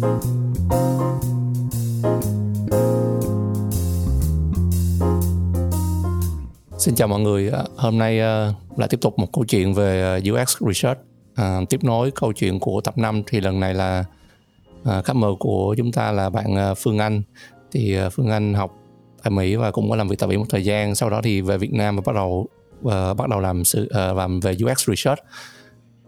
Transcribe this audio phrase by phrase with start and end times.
[0.00, 0.08] Xin
[6.94, 10.32] chào mọi người, à, hôm nay à, lại tiếp tục một câu chuyện về à,
[10.32, 11.00] UX Research.
[11.34, 14.04] À, Tiếp nối câu chuyện của tập 5 thì lần này là
[14.84, 17.22] à, khách mời của chúng ta là bạn Phương Anh.
[17.72, 18.76] Thì Phương Anh học
[19.22, 21.40] tại Mỹ và cũng có làm việc tại Mỹ một thời gian Sau đó thì
[21.40, 22.48] về Việt Nam và bắt đầu
[22.86, 25.20] uh, bắt đầu làm sự uh, làm về UX Research.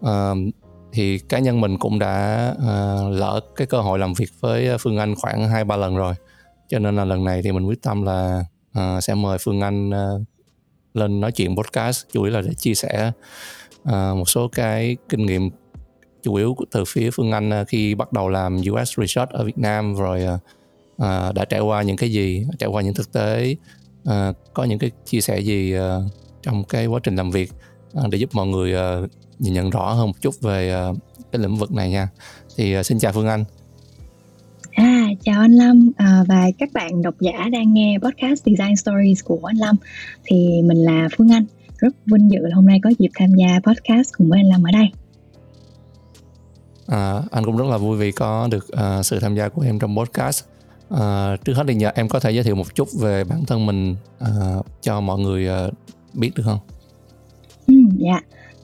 [0.01, 0.55] Uh,
[0.93, 4.99] thì cá nhân mình cũng đã uh, lỡ cái cơ hội làm việc với Phương
[4.99, 6.15] Anh khoảng 2-3 lần rồi.
[6.69, 8.45] Cho nên là lần này thì mình quyết tâm là
[8.79, 10.23] uh, sẽ mời Phương Anh uh,
[10.95, 13.13] lên nói chuyện podcast chủ yếu là để chia sẻ
[13.83, 15.51] uh, một số cái kinh nghiệm
[16.23, 19.59] chủ yếu từ phía Phương Anh uh, khi bắt đầu làm US Research ở Việt
[19.59, 20.41] Nam rồi uh,
[21.03, 23.57] uh, đã trải qua những cái gì, trải qua những thực tế,
[24.09, 25.83] uh, có những cái chia sẻ gì uh,
[26.43, 27.53] trong cái quá trình làm việc
[27.99, 28.75] uh, để giúp mọi người
[29.05, 30.97] uh, nhìn nhận rõ hơn một chút về uh,
[31.33, 32.09] cái lĩnh vực này nha.
[32.57, 33.45] Thì uh, xin chào Phương Anh.
[34.73, 39.25] À, chào anh Lâm à, và các bạn độc giả đang nghe podcast Design Stories
[39.25, 39.77] của anh Lâm.
[40.25, 41.45] Thì mình là Phương Anh,
[41.79, 44.63] rất vinh dự là hôm nay có dịp tham gia podcast cùng với anh Lâm
[44.63, 44.87] ở đây.
[46.87, 49.79] À, anh cũng rất là vui vì có được uh, sự tham gia của em
[49.79, 50.45] trong podcast.
[50.95, 53.67] Uh, trước hết thì nhờ em có thể giới thiệu một chút về bản thân
[53.67, 55.75] mình uh, cho mọi người uh,
[56.15, 56.59] biết được không?
[57.67, 58.21] Ừ, dạ,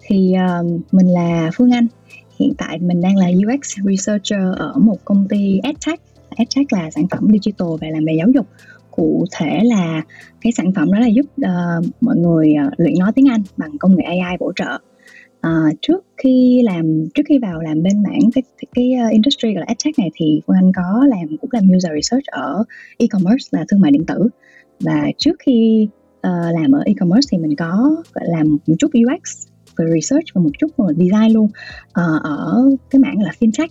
[0.09, 1.87] thì um, mình là Phương Anh.
[2.39, 6.01] Hiện tại mình đang là UX researcher ở một công ty EdTech.
[6.37, 8.47] EdTech là sản phẩm digital về làm về giáo dục.
[8.91, 10.03] Cụ thể là
[10.41, 13.79] cái sản phẩm đó là giúp uh, mọi người uh, luyện nói tiếng Anh bằng
[13.79, 14.79] công nghệ AI bổ trợ.
[15.47, 18.43] Uh, trước khi làm trước khi vào làm bên mảng cái
[18.75, 21.93] cái uh, industry gọi là EdTech này thì Phương Anh có làm cũng làm user
[21.95, 22.65] research ở
[22.99, 24.29] e-commerce là thương mại điện tử.
[24.81, 29.49] Và trước khi uh, làm ở e-commerce thì mình có làm một chút UX
[29.79, 33.69] về research và một chút về design luôn uh, ở cái mảng là fintech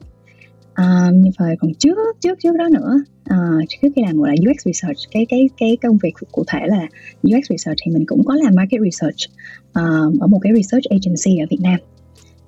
[0.82, 4.52] uh, như vậy còn trước trước trước đó nữa uh, trước khi làm gọi là
[4.52, 6.88] UX research cái cái cái công việc cụ thể là
[7.28, 9.32] UX research thì mình cũng có làm market research
[9.70, 11.80] uh, ở một cái research agency ở Việt Nam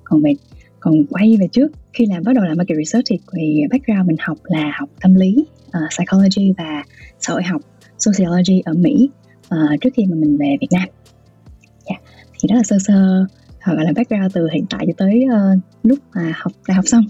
[0.04, 0.32] còn về
[0.80, 4.16] còn quay về trước khi làm bắt đầu làm market research thì, thì background mình
[4.20, 5.36] học là học tâm lý
[5.66, 6.82] uh, psychology và
[7.20, 7.60] xã hội học
[7.98, 9.10] sociology ở Mỹ
[9.54, 10.88] uh, trước khi mà mình về Việt Nam
[11.84, 12.02] yeah.
[12.40, 13.26] thì đó là sơ sơ
[13.64, 17.04] gọi là background từ hiện tại cho tới uh, lúc mà học đại học xong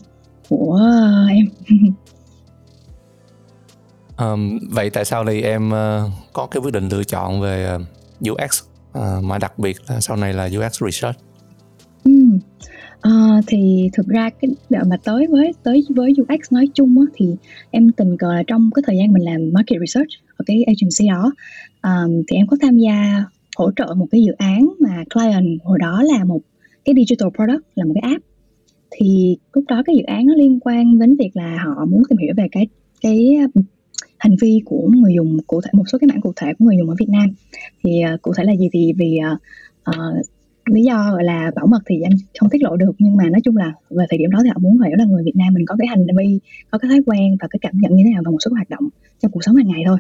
[0.49, 0.81] của
[1.25, 1.47] uh, em.
[4.21, 8.33] Um, vậy tại sao thì em uh, có cái quyết định lựa chọn về uh,
[8.33, 8.63] UX
[8.99, 11.19] uh, mà đặc biệt là sau này là UX research.
[12.05, 12.13] Ừ.
[13.09, 17.13] Uh, thì thực ra cái đợt mà tới với tới với UX nói chung á,
[17.15, 17.37] thì
[17.71, 21.09] em tình cờ là trong cái thời gian mình làm market research ở cái agency
[21.09, 21.33] đó.
[21.83, 23.25] Um, thì em có tham gia
[23.57, 26.41] hỗ trợ một cái dự án mà client hồi đó là một
[26.85, 28.25] cái digital product là một cái app.
[28.91, 32.19] Thì lúc đó cái dự án nó liên quan đến việc là họ muốn tìm
[32.19, 32.67] hiểu về cái
[33.01, 33.65] cái uh,
[34.19, 36.77] hành vi của người dùng cụ thể một số cái mảng cụ thể của người
[36.79, 37.29] dùng ở Việt Nam.
[37.85, 38.69] Thì uh, cụ thể là gì?
[38.73, 39.41] Thì vì uh,
[39.91, 40.27] uh,
[40.67, 43.41] lý do gọi là bảo mật thì anh không tiết lộ được nhưng mà nói
[43.45, 45.67] chung là về thời điểm đó thì họ muốn hiểu là người Việt Nam mình
[45.67, 46.41] có cái hành vi
[46.71, 48.71] có cái thói quen và cái cảm nhận như thế nào và một số hoạt
[48.71, 48.89] động
[49.21, 49.99] trong cuộc sống hàng ngày thôi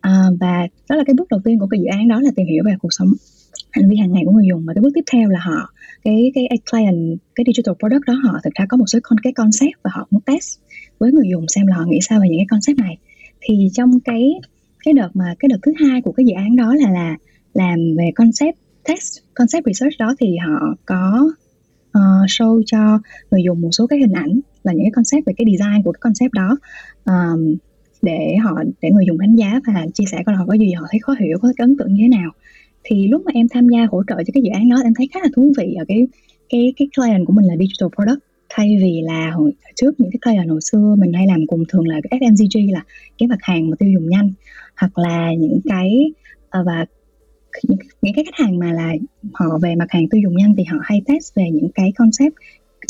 [0.00, 2.46] à, và đó là cái bước đầu tiên của cái dự án đó là tìm
[2.46, 3.08] hiểu về cuộc sống
[3.70, 4.64] hành vi hàng ngày của người dùng.
[4.66, 5.72] Và cái bước tiếp theo là họ
[6.04, 9.32] cái cái client cái digital product đó họ thực ra có một số con cái
[9.32, 10.58] concept và họ muốn test
[10.98, 12.98] với người dùng xem là họ nghĩ sao về những cái concept này.
[13.40, 14.40] Thì trong cái
[14.84, 17.16] cái đợt mà cái đợt thứ hai của cái dự án đó là là
[17.54, 21.30] làm về concept test concept research đó thì họ có
[21.98, 22.98] uh, show cho
[23.30, 25.92] người dùng một số cái hình ảnh là những cái concept về cái design của
[25.92, 26.56] cái concept đó.
[27.04, 27.56] Um,
[28.02, 30.72] để họ để người dùng đánh giá và chia sẻ coi là họ có gì
[30.72, 32.30] họ thấy khó hiểu có cái ấn tượng như thế nào.
[32.84, 35.08] Thì lúc mà em tham gia hỗ trợ cho cái dự án đó em thấy
[35.14, 36.06] khá là thú vị ở cái
[36.48, 38.24] cái cái client của mình là digital product.
[38.48, 41.88] Thay vì là hồi trước những cái client hồi xưa mình hay làm cùng thường
[41.88, 42.84] là cái FMCG là
[43.18, 44.32] cái mặt hàng mà tiêu dùng nhanh
[44.76, 46.12] hoặc là những cái
[46.50, 46.86] à, và
[47.68, 48.94] những, những cái khách hàng mà là
[49.34, 52.34] họ về mặt hàng tiêu dùng nhanh thì họ hay test về những cái concept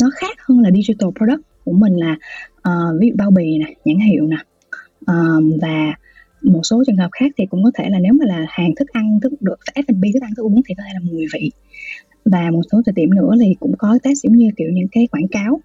[0.01, 2.17] nó khác hơn là digital product của mình là
[2.57, 4.37] uh, ví dụ bao bì nè nhãn hiệu nè
[5.07, 5.93] um, và
[6.41, 8.87] một số trường hợp khác thì cũng có thể là nếu mà là hàng thức
[8.91, 11.51] ăn thức được F&B thức ăn thức uống thì có thể là mùi vị.
[12.25, 15.07] Và một số thời điểm nữa thì cũng có test giống như kiểu những cái
[15.11, 15.61] quảng cáo.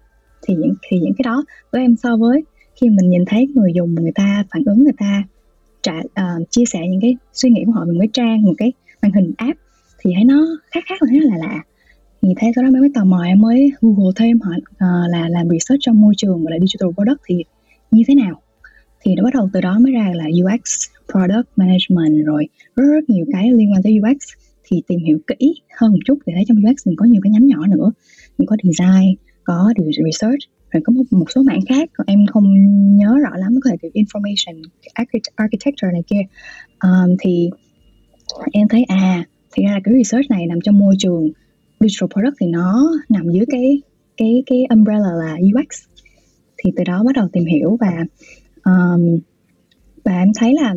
[0.47, 2.43] Thì những thì những cái đó với em so với
[2.81, 5.23] khi mình nhìn thấy người dùng người ta phản ứng người ta
[5.81, 8.53] trả uh, chia sẻ những cái suy nghĩ của họ về một cái trang một
[8.57, 9.59] cái màn hình app
[9.99, 11.63] thì thấy nó khác khác và thấy là lạ.
[12.21, 14.87] Thì thế sau đó mới mới tò mò em mới google thêm họ uh, ờ,
[15.09, 17.43] là làm research trong môi trường gọi là digital product thì
[17.91, 18.41] như thế nào?
[19.01, 23.09] Thì nó bắt đầu từ đó mới ra là UX product management rồi rất rất
[23.09, 24.17] nhiều cái liên quan tới UX
[24.63, 27.31] thì tìm hiểu kỹ hơn một chút thì thấy trong UX mình có nhiều cái
[27.31, 27.91] nhánh nhỏ nữa.
[28.37, 29.73] Mình có design có
[30.05, 30.39] research
[30.71, 31.89] rồi có một, một số mảng khác.
[31.93, 32.45] Còn em không
[32.97, 34.63] nhớ rõ lắm có thể kiểu information
[35.35, 36.21] architecture này kia.
[36.83, 37.49] Um, thì
[38.51, 41.29] em thấy à thì ra là cái research này nằm trong môi trường
[41.79, 43.81] digital product thì nó nằm dưới cái
[44.17, 45.85] cái cái umbrella là UX
[46.57, 47.91] thì từ đó bắt đầu tìm hiểu và
[48.67, 49.19] um,
[50.03, 50.75] và em thấy là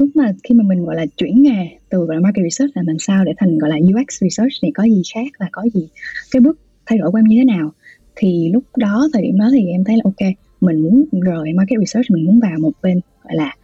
[0.00, 2.82] lúc mà khi mà mình gọi là chuyển nghề từ gọi là market research là
[2.86, 5.88] làm sao để thành gọi là UX research thì có gì khác và có gì
[6.30, 7.72] cái bước thay đổi của em như thế nào?
[8.16, 11.78] Thì lúc đó thời điểm đó thì em thấy là ok mình muốn rời market
[11.80, 13.54] research mình muốn vào một bên gọi là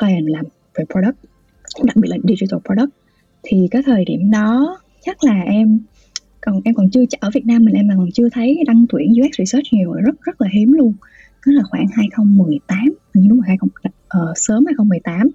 [0.00, 0.44] client làm
[0.74, 1.16] về product
[1.82, 2.90] đặc biệt là digital product.
[3.42, 5.80] Thì cái thời điểm đó chắc là em
[6.40, 9.12] còn em còn chưa ở Việt Nam mình em là còn chưa thấy đăng tuyển
[9.12, 10.92] UX research nhiều rất rất là hiếm luôn
[11.48, 12.78] đó là khoảng 2018
[13.14, 15.28] hình như đúng là 20 uh, ờ, sớm 2018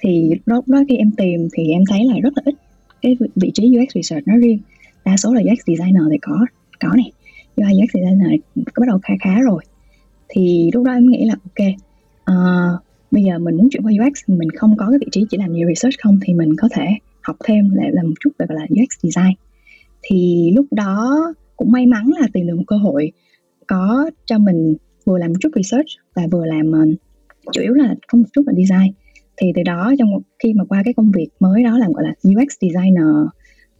[0.00, 2.54] thì lúc đó khi em tìm thì em thấy là rất là ít
[3.02, 4.58] cái vị trí UX research nó riêng.
[5.04, 6.46] Đa số là UX designer thì có
[6.80, 7.12] có này
[7.56, 9.62] UI UX designer có bắt đầu khá khá rồi.
[10.28, 11.68] Thì lúc đó em nghĩ là ok
[12.30, 15.36] uh, bây giờ mình muốn chuyển qua UX mình không có cái vị trí chỉ
[15.36, 16.86] làm nhiều research không thì mình có thể
[17.22, 19.34] học thêm lại làm một chút về gọi là UX design.
[20.02, 21.20] Thì lúc đó
[21.56, 23.12] cũng may mắn là tìm được một cơ hội
[23.66, 24.76] có cho mình
[25.06, 26.98] vừa làm một chút research và vừa làm uh,
[27.52, 28.92] chủ yếu là có một chút là design.
[29.36, 30.08] Thì từ đó trong
[30.42, 33.04] khi mà qua cái công việc mới đó làm gọi là UX designer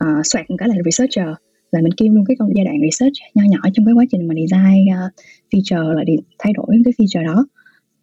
[0.05, 1.29] uh, soạn cái là researcher
[1.73, 4.35] là mình kiêm luôn cái giai đoạn research nho nhỏ trong cái quá trình mà
[4.35, 5.13] design uh,
[5.51, 7.47] feature là đi thay đổi cái feature đó.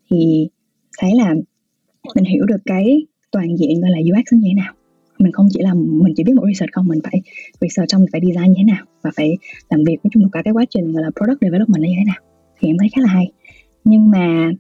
[0.10, 0.50] Thì
[1.00, 1.36] thấy là
[2.16, 4.74] mình hiểu được cái toàn diện gọi là UX như thế nào.
[5.20, 7.22] Mình không chỉ là mình chỉ biết một research không mình phải
[7.62, 9.38] research xong mình phải design như thế nào và phải
[9.70, 12.04] làm việc với chung một cả cái quá trình gọi là product development như thế
[12.06, 13.32] nào thì em thấy khá là hay.
[13.84, 14.52] Nhưng mà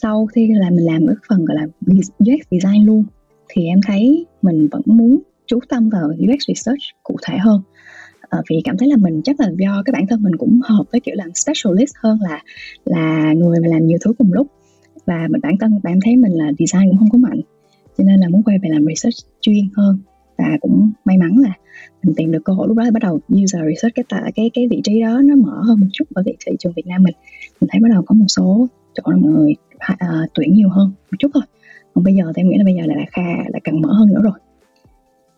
[0.00, 3.04] sau khi là mình làm cái phần gọi là UX design luôn
[3.48, 7.62] thì em thấy mình vẫn muốn chú tâm vào UX research cụ thể hơn.
[8.28, 10.84] À, vì cảm thấy là mình chắc là do cái bản thân mình cũng hợp
[10.92, 12.42] với kiểu làm specialist hơn là
[12.84, 14.46] là người mà làm nhiều thứ cùng lúc.
[15.06, 17.40] Và mình bản thân bạn thấy mình là design cũng không có mạnh
[17.98, 19.98] cho nên là muốn quay về làm research chuyên hơn.
[20.38, 21.54] Và cũng may mắn là
[22.02, 24.50] mình tìm được cơ hội lúc đó thì bắt đầu user research cái tại cái
[24.54, 27.14] cái vị trí đó nó mở hơn một chút ở thị trường Việt Nam mình
[27.60, 29.54] mình thấy bắt đầu có một số chỗ là mọi người
[29.92, 31.42] uh, tuyển nhiều hơn một chút thôi
[31.94, 33.92] còn bây giờ thì em nghĩ là bây giờ là, là kha là cần mở
[33.92, 34.38] hơn nữa rồi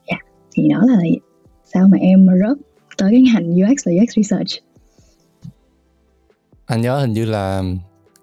[0.08, 0.26] dạ yeah.
[0.54, 0.98] thì đó là
[1.64, 2.58] sao mà em rớt
[2.96, 4.64] tới cái ngành UX và UX research
[6.66, 7.62] anh nhớ hình như là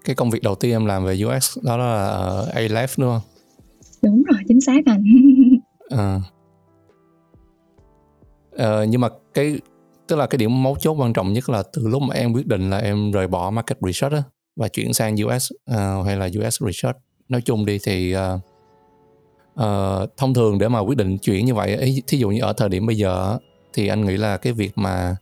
[0.06, 3.22] cái công việc đầu tiên em làm về UX đó là ở Aleph đúng không?
[4.02, 5.04] Đúng rồi, chính xác anh.
[5.90, 6.20] à
[8.52, 9.60] ờ, nhưng mà cái
[10.08, 12.48] tức là cái điểm mấu chốt quan trọng nhất là từ lúc mà em quyết
[12.48, 14.24] định là em rời bỏ market research á,
[14.56, 16.98] và chuyển sang US uh, ờ, hay là US research
[17.30, 18.40] nói chung đi thì uh,
[19.60, 22.70] uh, thông thường để mà quyết định chuyển như vậy thí dụ như ở thời
[22.70, 23.38] điểm bây giờ
[23.74, 25.16] thì anh nghĩ là cái việc mà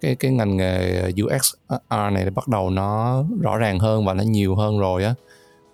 [0.00, 1.54] cái cái ngành nghề UX
[1.90, 5.14] này bắt đầu nó rõ ràng hơn và nó nhiều hơn rồi á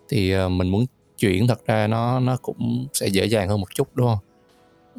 [0.08, 0.86] thì uh, mình muốn
[1.18, 4.31] chuyển thật ra nó nó cũng sẽ dễ dàng hơn một chút đúng không?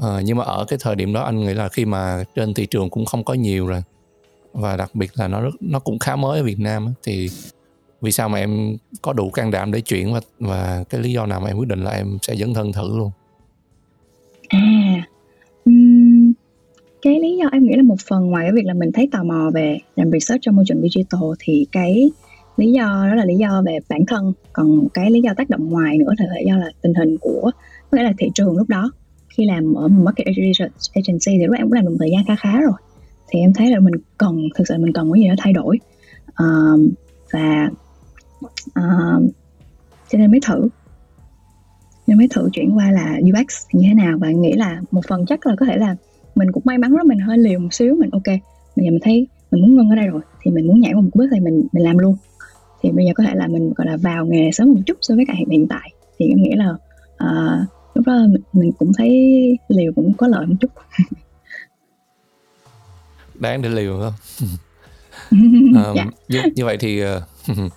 [0.02, 2.66] À, nhưng mà ở cái thời điểm đó anh nghĩ là khi mà trên thị
[2.66, 3.84] trường cũng không có nhiều rồi.
[4.54, 7.30] Và đặc biệt là nó rất nó cũng khá mới ở Việt Nam thì
[8.02, 11.26] vì sao mà em có đủ can đảm để chuyển và và cái lý do
[11.26, 13.12] nào mà em quyết định là em sẽ dấn thân thử luôn?
[14.48, 15.08] À
[15.66, 16.34] um,
[17.02, 19.24] cái lý do em nghĩ là một phần ngoài cái việc là mình thấy tò
[19.24, 22.12] mò về làm research trong môi trường digital thì cái
[22.58, 24.34] lý do đó là lý do về bản thân.
[24.54, 27.52] Còn cái lý do tác động ngoài nữa là do là tình hình của
[27.92, 28.92] có nghĩa là thị trường lúc đó
[29.34, 32.26] khi làm ở market research agency thì lúc em cũng làm được một thời gian
[32.28, 32.78] khá khá rồi.
[33.28, 35.80] Thì em thấy là mình cần thực sự mình cần cái gì đó thay đổi.
[36.40, 36.90] Um,
[37.34, 37.70] và
[38.80, 39.24] uh,
[40.10, 40.68] cho nên mới thử.
[42.08, 44.18] Nên mới thử chuyển qua là UX như thế nào?
[44.20, 45.96] Và nghĩ là một phần chắc là có thể là
[46.36, 48.28] mình cũng may mắn đó mình hơi liều một xíu mình ok.
[48.76, 51.02] Bây giờ mình thấy mình muốn ngưng ở đây rồi thì mình muốn nhảy qua
[51.02, 52.16] một bước thì mình mình làm luôn.
[52.82, 55.16] Thì bây giờ có thể là mình gọi là vào nghề sớm một chút so
[55.16, 55.94] với cả hiện tại.
[56.20, 56.70] Thì em nghĩ là
[57.24, 57.68] uh,
[58.06, 59.10] lúc đó mình cũng thấy
[59.68, 60.72] liều cũng có lợi một chút
[63.36, 64.14] đáng để liều không
[65.86, 66.06] um, dạ.
[66.28, 67.08] như, như vậy thì uh,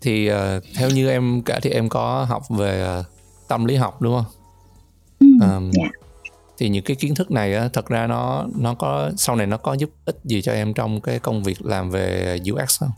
[0.00, 0.36] thì uh,
[0.74, 3.06] theo như em cả thì em có học về uh,
[3.48, 4.32] tâm lý học đúng không?
[5.20, 5.70] Um.
[5.72, 5.90] Dạ.
[6.58, 9.56] Thì những cái kiến thức này á, thật ra nó nó có sau này nó
[9.56, 12.90] có giúp ích gì cho em trong cái công việc làm về UX không?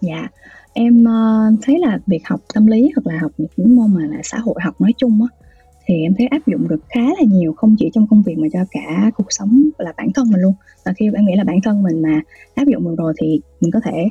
[0.00, 0.32] dạ yeah
[0.74, 4.20] em uh, thấy là việc học tâm lý hoặc là học những môn mà là
[4.22, 5.44] xã hội học nói chung á
[5.86, 8.48] thì em thấy áp dụng được khá là nhiều không chỉ trong công việc mà
[8.52, 10.54] cho cả cuộc sống là bản thân mình luôn.
[10.84, 12.20] Và khi em nghĩ là bản thân mình mà
[12.54, 14.08] áp dụng được rồi thì mình có thể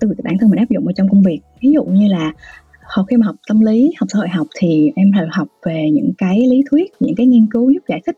[0.00, 1.40] từ bản thân mình áp dụng vào trong công việc.
[1.62, 2.32] Ví dụ như là
[2.82, 5.90] học khi mà học tâm lý học xã hội học thì em phải học về
[5.92, 8.16] những cái lý thuyết những cái nghiên cứu giúp giải thích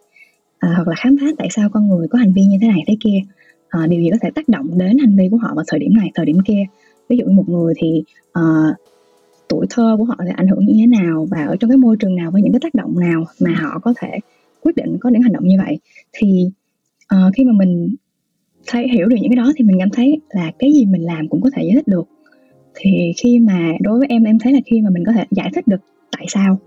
[0.58, 2.82] à, hoặc là khám phá tại sao con người có hành vi như thế này
[2.86, 3.18] thế kia.
[3.82, 5.94] Uh, điều gì có thể tác động đến hành vi của họ vào thời điểm
[5.96, 6.62] này thời điểm kia
[7.08, 8.02] ví dụ như một người thì
[8.38, 8.76] uh,
[9.48, 11.96] tuổi thơ của họ sẽ ảnh hưởng như thế nào và ở trong cái môi
[11.96, 14.18] trường nào với những cái tác động nào mà họ có thể
[14.62, 15.78] quyết định có những hành động như vậy.
[16.12, 16.50] Thì
[17.14, 17.94] uh, khi mà mình
[18.66, 21.28] thấy hiểu được những cái đó thì mình cảm thấy là cái gì mình làm
[21.28, 22.08] cũng có thể giải thích được.
[22.74, 25.50] Thì khi mà đối với em em thấy là khi mà mình có thể giải
[25.54, 25.80] thích được
[26.16, 26.58] tại sao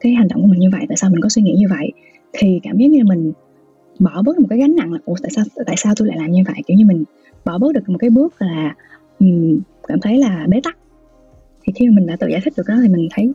[0.00, 1.92] cái hành động của mình như vậy tại sao mình có suy nghĩ như vậy
[2.32, 3.32] thì cảm giác như mình
[3.98, 6.30] bỏ bớt một cái gánh nặng là ủa tại sao tại sao tôi lại làm
[6.30, 6.62] như vậy?
[6.66, 7.04] Kiểu như mình
[7.44, 8.74] bỏ bớt được một cái bước là
[9.20, 10.76] um, cảm thấy là bế tắc.
[11.62, 13.32] Thì khi mà mình đã tự giải thích được đó thì mình thấy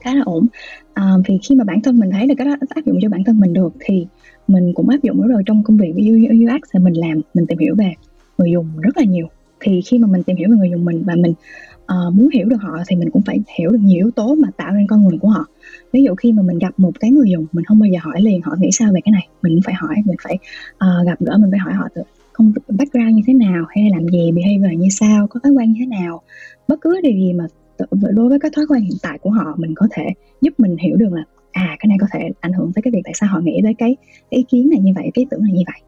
[0.00, 0.46] khá là ổn.
[0.94, 3.24] À, thì khi mà bản thân mình thấy được cái đó áp dụng cho bản
[3.24, 4.06] thân mình được thì
[4.48, 7.46] mình cũng áp dụng nó rồi trong công việc với UX thì mình làm mình
[7.46, 7.92] tìm hiểu về
[8.38, 9.26] người dùng rất là nhiều.
[9.60, 11.34] Thì khi mà mình tìm hiểu về người dùng mình và mình
[11.82, 14.48] uh, muốn hiểu được họ thì mình cũng phải hiểu được nhiều yếu tố mà
[14.56, 15.46] tạo nên con người của họ.
[15.92, 18.22] Ví dụ khi mà mình gặp một cái người dùng mình không bao giờ hỏi
[18.22, 19.28] liền họ nghĩ sao về cái này?
[19.42, 20.38] Mình phải hỏi mình phải
[20.74, 22.02] uh, gặp gỡ mình phải hỏi họ từ
[22.38, 25.78] không background như thế nào hay làm gì behavior như sao có thói quen như
[25.80, 26.22] thế nào.
[26.68, 27.46] Bất cứ điều gì mà
[27.90, 30.04] đối với cái thói quen hiện tại của họ mình có thể
[30.40, 33.00] giúp mình hiểu được là à cái này có thể ảnh hưởng tới cái việc
[33.04, 33.96] tại sao họ nghĩ tới cái,
[34.30, 35.80] cái ý kiến này như vậy cái ý tưởng này như vậy.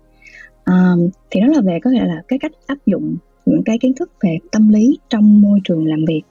[0.66, 3.16] Um, thì đó là về có nghĩa là cái cách áp dụng
[3.47, 6.23] những cái kiến thức về tâm lý trong môi trường làm việc.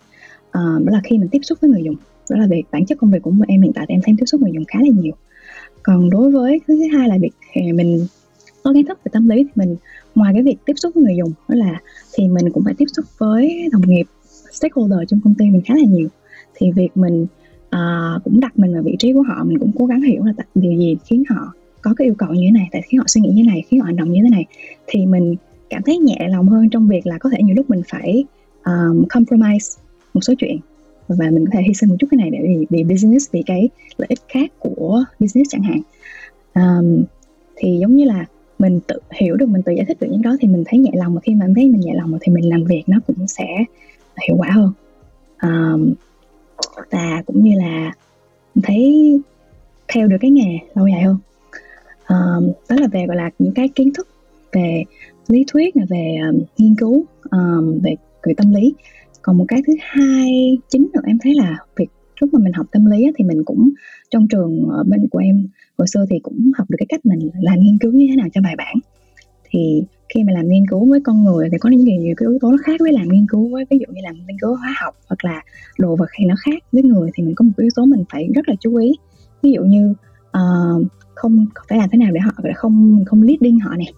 [0.47, 1.95] Uh, đó là khi mình tiếp xúc với người dùng.
[2.29, 4.25] Đó là việc bản chất công việc của em hiện tại thì em thấy tiếp
[4.25, 5.13] xúc người dùng khá là nhiều.
[5.83, 7.31] Còn đối với thứ hai là việc
[7.73, 8.07] mình
[8.63, 9.75] có kiến thức về tâm lý thì mình
[10.15, 11.81] ngoài cái việc tiếp xúc với người dùng đó là
[12.13, 14.05] thì mình cũng phải tiếp xúc với đồng nghiệp
[14.51, 16.07] stakeholder trong công ty mình khá là nhiều.
[16.55, 17.27] Thì việc mình
[17.75, 20.33] uh, cũng đặt mình vào vị trí của họ mình cũng cố gắng hiểu là
[20.55, 23.21] điều gì khiến họ có cái yêu cầu như thế này tại khiến họ suy
[23.21, 24.45] nghĩ như thế này khiến họ hành động như thế này
[24.87, 25.35] thì mình
[25.69, 28.25] cảm thấy nhẹ lòng hơn trong việc là có thể nhiều lúc mình phải
[28.65, 29.81] um, compromise
[30.13, 30.57] một số chuyện
[31.07, 33.43] và mình có thể hy sinh một chút cái này để vì, vì business vì
[33.45, 35.81] cái lợi ích khác của business chẳng hạn.
[36.53, 37.03] Um,
[37.55, 38.25] thì giống như là
[38.59, 40.91] mình tự hiểu được mình tự giải thích được những đó thì mình thấy nhẹ
[40.93, 43.27] lòng mà khi mà em thấy mình nhẹ lòng thì mình làm việc nó cũng
[43.27, 43.47] sẽ
[44.27, 44.71] hiệu quả hơn.
[45.41, 45.93] Um,
[46.91, 47.93] và cũng như là
[48.63, 49.19] thấy
[49.87, 51.17] theo được cái nghề lâu dài hơn.
[52.07, 54.07] Um, đó là về gọi là những cái kiến thức
[54.51, 54.83] về
[55.27, 58.73] lý thuyết là về um, nghiên cứu um, về về tâm lý.
[59.21, 61.89] Còn một cái thứ hai chính nữa em thấy là việc
[62.21, 63.69] lúc mà mình học tâm lý thì mình cũng
[64.09, 65.47] trong trường ở bên của em
[65.79, 68.27] hồi xưa thì cũng học được cái cách mình làm nghiên cứu như thế nào
[68.33, 68.75] cho bài bản.
[69.49, 69.83] Thì
[70.13, 72.51] khi mà làm nghiên cứu với con người thì có những nhiều cái yếu tố
[72.51, 74.95] nó khác với làm nghiên cứu với ví dụ như làm nghiên cứu hóa học
[75.07, 75.43] hoặc là
[75.79, 78.29] đồ vật thì nó khác với người thì mình có một yếu tố mình phải
[78.35, 78.91] rất là chú ý.
[79.41, 79.93] Ví dụ như
[80.37, 83.93] uh, không phải làm thế nào để họ không không leading họ này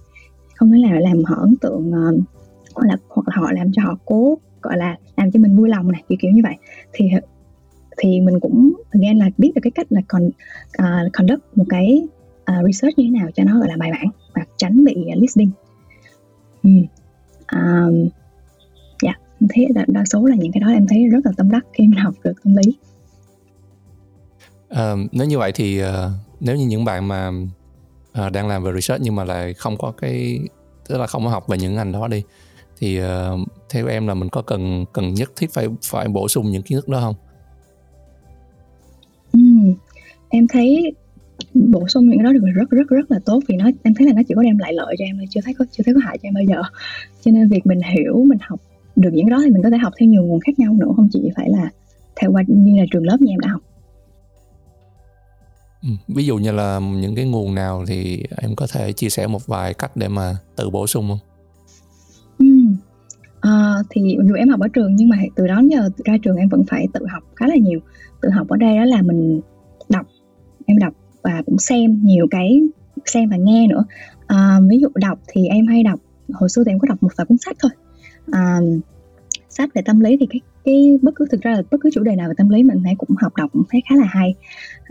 [0.56, 2.24] không phải là làm họ ấn tượng ờ, uh,
[2.76, 5.70] hoặc là hoặc là họ làm cho họ cố gọi là làm cho mình vui
[5.70, 6.56] lòng này kiểu kiểu như vậy.
[6.94, 7.06] Thì
[7.98, 10.34] thì mình cũng again là biết được cái cách là còn uh,
[10.74, 12.02] à, conduct một cái
[12.52, 15.16] uh, research như thế nào cho nó gọi là bài bản và tránh bị à,
[15.16, 15.52] uh, listing
[16.64, 16.86] um,
[17.52, 18.10] um,
[19.02, 19.14] dạ
[19.50, 21.88] thấy đa, đa số là những cái đó em thấy rất là tâm đắc khi
[21.88, 22.74] mình học được tâm lý
[24.70, 25.88] um, nếu như vậy thì uh,
[26.40, 27.32] nếu như những bạn mà
[28.26, 30.40] uh, đang làm về research nhưng mà lại không có cái
[30.88, 32.24] tức là không có học về những ngành đó đi
[32.80, 33.08] thì uh,
[33.70, 36.78] theo em là mình có cần cần nhất thiết phải phải bổ sung những kiến
[36.78, 37.16] thức đó không?
[40.32, 40.94] Em thấy
[41.54, 44.08] bổ sung những cái đó được rất rất rất là tốt vì nó em thấy
[44.08, 45.94] là nó chỉ có đem lại lợi cho em thôi chưa thấy có chưa thấy
[45.94, 46.62] có hại cho em bao giờ
[47.22, 48.60] cho nên việc mình hiểu mình học
[48.96, 50.88] được những cái đó thì mình có thể học theo nhiều nguồn khác nhau nữa
[50.96, 51.70] không chỉ phải là
[52.16, 53.62] theo qua như là trường lớp như em đã học
[55.84, 59.28] ừ, ví dụ như là những cái nguồn nào thì em có thể chia sẻ
[59.28, 61.20] một vài cách để mà tự bổ sung không?
[62.40, 62.46] Ừ.
[63.42, 66.50] À, thì dù em học ở trường nhưng mà từ đó giờ ra trường em
[66.50, 67.80] vẫn phải tự học khá là nhiều
[68.22, 69.42] tự học ở đây đó là mình
[70.72, 72.62] em đọc và cũng xem nhiều cái
[73.06, 73.84] xem và nghe nữa.
[74.28, 76.00] À, ví dụ đọc thì em hay đọc
[76.34, 77.72] hồi xưa thì em có đọc một vài cuốn sách thôi.
[78.32, 78.60] À,
[79.50, 82.04] sách về tâm lý thì cái cái bất cứ thực ra là bất cứ chủ
[82.04, 84.36] đề nào về tâm lý mình thấy cũng học đọc cũng thấy khá là hay.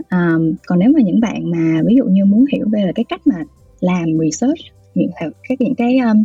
[0.09, 0.35] À,
[0.67, 3.35] còn nếu mà những bạn mà ví dụ như muốn hiểu về cái cách mà
[3.79, 4.59] làm research
[4.95, 5.11] những
[5.49, 6.23] các những cái um,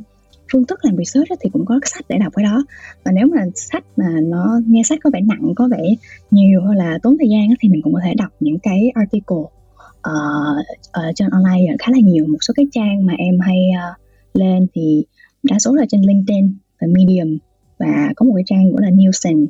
[0.53, 2.65] phương thức làm research thì cũng có sách để đọc ở đó.
[3.05, 5.95] Và nếu mà sách mà nó nghe sách có vẻ nặng có vẻ
[6.31, 9.37] nhiều hay là tốn thời gian thì mình cũng có thể đọc những cái article
[9.37, 10.59] uh,
[10.99, 12.27] uh, trên online khá là nhiều.
[12.27, 14.01] Một số cái trang mà em hay uh,
[14.35, 15.05] lên thì
[15.43, 17.39] đa số là trên LinkedIn và Medium.
[17.79, 19.47] Và có một cái trang của là Nielsen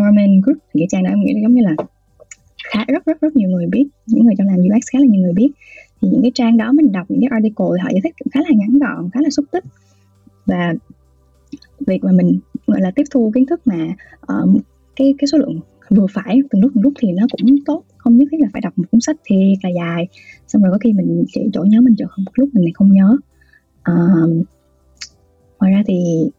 [0.00, 0.58] Norman Group.
[0.74, 1.74] Thì cái trang đó em nghĩ là giống như là
[2.70, 3.86] khá rất rất rất nhiều người biết.
[4.06, 5.50] Những người trong làm UX khá là nhiều người biết.
[6.02, 8.30] Thì những cái trang đó mình đọc những cái article thì họ giải thích cũng
[8.32, 9.64] khá là ngắn gọn khá là xúc tích
[10.46, 10.74] và
[11.86, 13.88] việc mà mình gọi là tiếp thu kiến thức mà
[14.26, 14.58] um,
[14.96, 17.84] cái cái số lượng vừa phải từng lúc từng lúc thì nó cũng tốt.
[17.96, 20.08] Không nhất thiết là phải đọc một cuốn sách thiệt là dài.
[20.48, 23.16] Xong rồi có khi mình chỉ chỗ nhớ mình chỗ không lúc mình không nhớ.
[23.84, 24.42] Um,
[25.60, 26.30] ngoài ra thì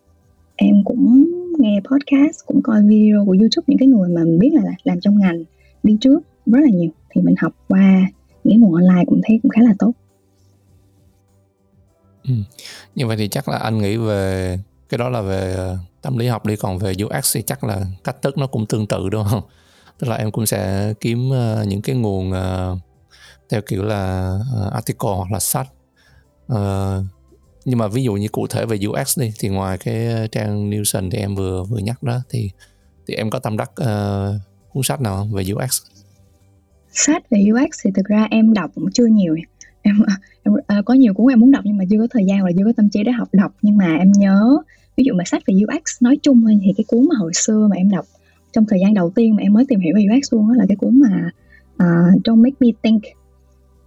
[0.55, 1.25] em cũng
[1.59, 4.99] nghe podcast cũng coi video của youtube những cái người mà mình biết là làm
[4.99, 5.43] trong ngành
[5.83, 6.89] đi trước rất là nhiều.
[7.15, 8.05] Thì mình học qua
[8.43, 9.93] những nguồn online cũng thấy cũng khá là tốt
[12.23, 12.33] ừ.
[12.95, 14.57] như vậy thì chắc là anh nghĩ về
[14.89, 17.85] cái đó là về ờ, tâm lý học đi còn về UX thì chắc là
[18.03, 19.43] cách thức nó cũng tương tự đúng không?
[19.99, 22.79] Tức là em cũng sẽ kiếm uh, những cái nguồn uh,
[23.49, 24.33] theo kiểu là
[24.73, 25.67] article hoặc là sách.
[27.65, 31.09] Nhưng mà ví dụ như cụ thể về UX đi thì ngoài cái trang Nielsen
[31.09, 32.51] thì em vừa vừa nhắc đó thì
[33.07, 34.41] thì em có tâm đắc uh,
[34.73, 35.81] cuốn sách nào không về UX
[36.93, 39.35] sách về UX thì thực ra em đọc cũng chưa nhiều
[39.83, 42.25] em, à, em à, có nhiều cuốn em muốn đọc nhưng mà chưa có thời
[42.25, 43.55] gian và chưa có tâm trí để học đọc.
[43.61, 44.57] Nhưng mà em nhớ
[44.97, 47.67] ví dụ mà sách về UX nói chung thôi thì cái cuốn mà hồi xưa
[47.69, 48.05] mà em đọc
[48.51, 50.65] trong thời gian đầu tiên mà em mới tìm hiểu về UX luôn đó là
[50.67, 51.29] cái cuốn mà
[51.73, 53.03] uh, Don't Make Me Think.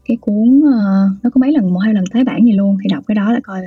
[0.08, 2.76] Cái cuốn uh, nó có mấy lần một hai lần tái bản gì luôn.
[2.82, 3.60] Thì đọc cái đó là coi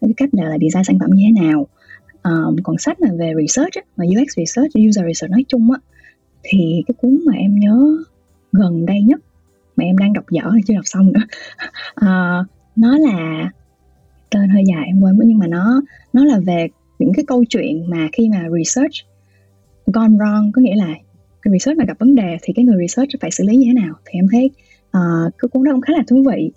[0.00, 1.66] cái cách là design sản phẩm như thế nào.
[2.22, 5.78] Um, còn sách mà về research á, mà UX research user research nói chung á
[6.42, 7.96] thì cái cuốn mà em nhớ
[8.52, 9.20] gần đây nhất
[9.80, 11.20] mà em đang đọc dở chưa đọc xong nữa.
[12.00, 12.46] Uh,
[12.76, 13.50] nó là
[14.30, 15.82] tên hơi dài em quên nhưng mà nó
[16.12, 16.68] nó là về
[16.98, 18.94] những cái câu chuyện mà khi mà research
[19.86, 20.94] gone wrong có nghĩa là
[21.42, 23.86] cái research mà gặp vấn đề thì cái người research phải xử lý như thế
[23.86, 23.94] nào?
[24.06, 24.50] Thì em thấy
[24.86, 26.50] uh, cái cuốn đó cũng khá là thú vị.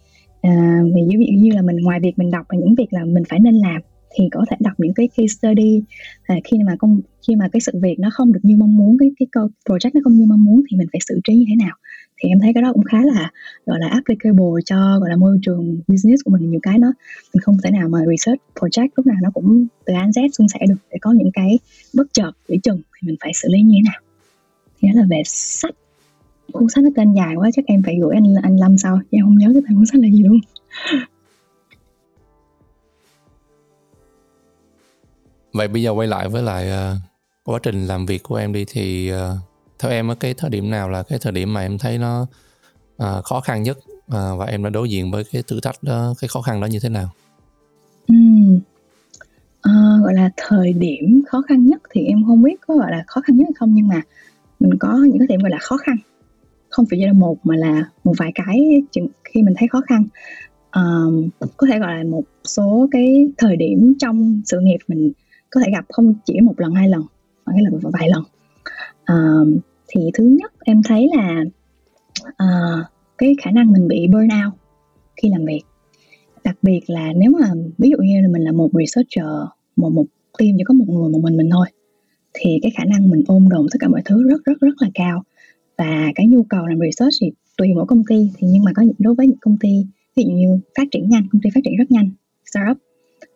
[0.48, 3.06] Uh, vì ví dụ như là mình ngoài việc mình đọc và những việc là
[3.06, 3.82] mình phải nên làm
[4.16, 5.84] thì có thể đọc những cái case study
[6.24, 8.98] à, khi mà công khi mà cái sự việc nó không được như mong muốn
[9.00, 9.28] cái cái
[9.70, 11.76] project nó không như mong muốn thì mình phải xử trí như thế nào?
[12.18, 13.32] Thì em thấy cái đó cũng khá là
[13.66, 16.88] gọi là applicable cho gọi là môi trường business của mình nhiều cái nó
[17.34, 20.48] mình không thể nào mà research project lúc nào nó cũng từ A Z suôn
[20.48, 21.60] sẻ được để có những cái
[21.94, 24.02] bất chợt để chừng thì mình phải xử lý như thế nào.
[24.80, 25.76] Thì đó là về sách.
[26.54, 29.00] Cuốn sách nó tên dài quá chắc em phải gửi anh anh Lâm sau.
[29.12, 30.40] Em không nhớ cái tên cuốn sách là gì luôn.
[35.54, 36.98] Vậy bây giờ quay lại với lại uh,
[37.44, 39.18] quá trình làm việc của em đi thì uh,
[39.80, 42.28] theo em ở cái thời điểm nào là cái thời điểm mà em thấy nó
[42.98, 46.14] à, khó khăn nhất à, và em đã đối diện với cái thử thách đó
[46.22, 47.10] cái khó khăn đó như thế nào?
[48.14, 48.60] Uhm.
[49.62, 49.72] à,
[50.04, 53.22] gọi là thời điểm khó khăn nhất thì em không biết có gọi là khó
[53.22, 54.02] khăn nhất hay không nhưng mà
[54.60, 55.96] mình có những cái điểm gọi là khó khăn.
[56.70, 58.84] Không phải chỉ là một mà là một vài cái
[59.24, 60.06] khi mình thấy khó khăn.
[60.76, 65.12] Um, có thể gọi là một số cái thời điểm trong sự nghiệp mình
[65.50, 67.02] có thể gặp không chỉ một lần hai lần
[67.46, 68.24] mà cái là vài lần.
[69.08, 69.58] Um,
[69.96, 71.44] thì thứ nhất em thấy là
[72.22, 72.86] uh,
[73.18, 74.54] cái khả năng mình bị burnout
[75.22, 75.62] khi làm việc.
[76.44, 79.26] Đặc biệt là nếu mà ví dụ như là mình là một researcher
[79.76, 80.06] một một
[80.40, 81.68] team chỉ có một người một mình mình thôi
[82.34, 84.90] thì cái khả năng mình ôm đồm tất cả mọi thứ rất rất rất là
[84.94, 85.24] cao.
[85.78, 88.82] Và cái nhu cầu làm research thì tùy mỗi công ty thì nhưng mà có
[88.82, 91.62] những đối với những công ty ví dụ như phát triển nhanh công ty phát
[91.64, 92.10] triển rất nhanh
[92.46, 92.78] startup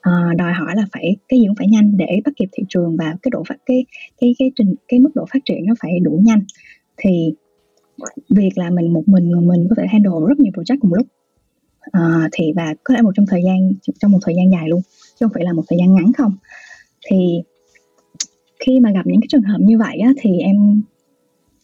[0.01, 2.97] Ờ, đòi hỏi là phải cái gì cũng phải nhanh để bắt kịp thị trường
[2.97, 3.85] và cái độ phát cái
[4.21, 6.41] cái cái trình cái mức độ phát triển nó phải đủ nhanh.
[6.97, 7.33] Thì
[8.29, 11.07] việc là mình một mình người mình có thể handle rất nhiều project cùng lúc.
[11.91, 14.81] À, thì và có thể một trong thời gian trong một thời gian dài luôn
[15.15, 16.35] chứ không phải là một thời gian ngắn không.
[17.09, 17.41] Thì
[18.59, 20.81] khi mà gặp những cái trường hợp như vậy á, thì em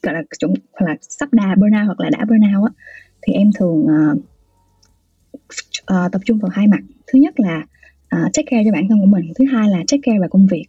[0.01, 2.73] gọi là chúng hoặc là sắp đà burnout hoặc là đã burnout á
[3.21, 4.17] thì em thường uh,
[5.93, 6.79] uh, tập trung vào hai mặt.
[7.07, 7.63] Thứ nhất là
[8.13, 9.31] uh, take care cho bản thân của mình.
[9.35, 10.65] Thứ hai là take care về công việc.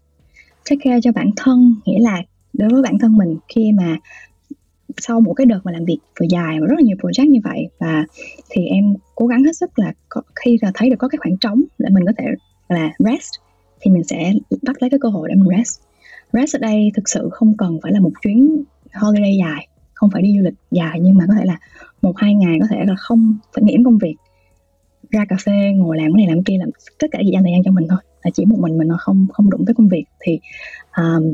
[0.70, 3.96] Take care cho bản thân nghĩa là đối với bản thân mình khi mà
[4.96, 7.40] sau một cái đợt mà làm việc vừa dài và rất là nhiều project như
[7.44, 8.06] vậy và
[8.50, 11.36] thì em cố gắng hết sức là có, khi là thấy được có cái khoảng
[11.36, 12.24] trống để mình có thể
[12.68, 13.30] là rest
[13.80, 15.80] thì mình sẽ bắt lấy cái cơ hội để mình rest.
[16.32, 20.22] Rest ở đây thực sự không cần phải là một chuyến holiday dài không phải
[20.22, 21.58] đi du lịch dài nhưng mà có thể là
[22.02, 24.16] một hai ngày có thể là không phải nghĩ đến công việc
[25.14, 27.42] ra cà phê ngồi làm cái này làm cái kia làm tất cả gì dành
[27.42, 27.98] thời gian cho mình thôi.
[28.22, 30.04] Là chỉ một mình mình nó không không đụng tới công việc.
[30.20, 30.40] Thì
[30.96, 31.32] um,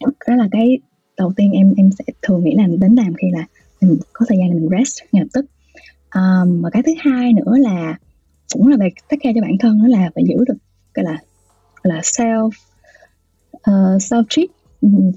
[0.00, 0.78] đó là cái
[1.16, 3.46] đầu tiên em em sẽ thường nghĩ là đến làm khi là
[3.80, 5.46] mình có thời gian để mình rest ngay lập tức.
[6.14, 7.98] Um, và cái thứ hai nữa là
[8.52, 10.58] cũng là về take care cho bản thân đó là phải giữ được
[10.94, 11.18] cái là
[11.82, 12.46] là self
[13.56, 14.48] uh, self treat.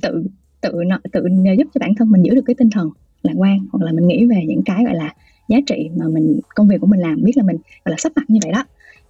[0.02, 0.28] Tự
[0.62, 1.24] tự tự
[1.58, 2.90] giúp cho bản thân mình giữ được cái tinh thần
[3.24, 5.16] lạc quan hoặc là mình nghĩ về những cái gọi là
[5.48, 8.12] giá trị mà mình công việc của mình làm biết là mình gọi là sắp
[8.16, 8.66] mặt như vậy đó.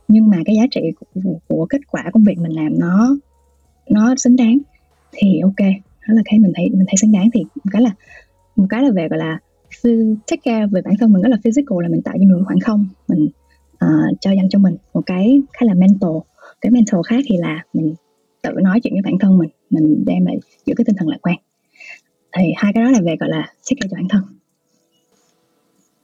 [0.08, 0.82] Nhưng mà cái giá trị
[1.14, 3.18] của, của kết quả công việc mình làm nó
[3.90, 4.58] nó xứng đáng
[5.12, 5.68] thì ok.
[6.08, 7.92] Đó là cái mình thấy mình thấy xứng đáng thì một cái là
[8.56, 9.40] một cái là về gọi là
[10.28, 12.44] take care về bản thân mình đó là physical là mình tạo cho mình một
[12.46, 13.30] khoảng không mình
[13.86, 14.78] uh, cho dành cho mình.
[14.94, 16.12] Một cái khá là mental
[16.62, 17.94] cái mental khác thì là mình
[18.42, 21.18] tự nói chuyện với bản thân mình mình đem lại giữ cái tinh thần lạc
[21.22, 21.38] quan.
[22.38, 24.24] Thì hai cái đó là về gọi là take care cho bản thân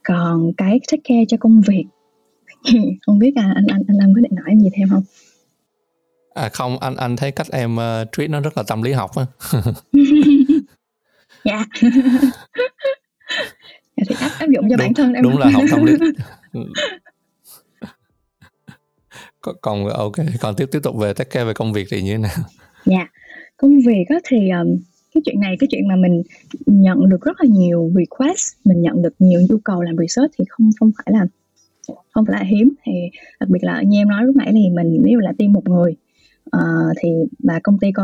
[0.08, 1.84] còn cái take care cho công việc.
[3.06, 5.02] Không biết à, anh anh anh Lâm có định nói gì thêm không?
[6.34, 9.10] À không anh anh thấy cách em uh, treat nó rất là tâm lý học
[9.16, 9.26] á.
[11.44, 11.64] Dạ.
[13.96, 15.22] Thì áp, áp dụng cho đúng, bản thân em.
[15.22, 15.92] đúng là học tâm lý.
[19.60, 22.18] Còn ok còn tiếp tiếp tục về take care về công việc thì như thế
[22.18, 22.36] nào?
[22.84, 23.08] Dạ.
[23.56, 24.76] Công việc á thì um,
[25.18, 26.22] cái chuyện này cái chuyện mà mình
[26.66, 30.44] nhận được rất là nhiều request mình nhận được nhiều nhu cầu làm research thì
[30.48, 31.26] không không phải là
[32.10, 32.68] không phải là hiếm.
[32.84, 32.92] Thì
[33.40, 35.96] đặc biệt là như em nói lúc nãy thì mình nếu là team một người
[36.56, 38.02] uh, thì và công ty có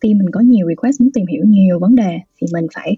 [0.00, 2.96] team mình có nhiều request muốn tìm hiểu nhiều vấn đề thì mình phải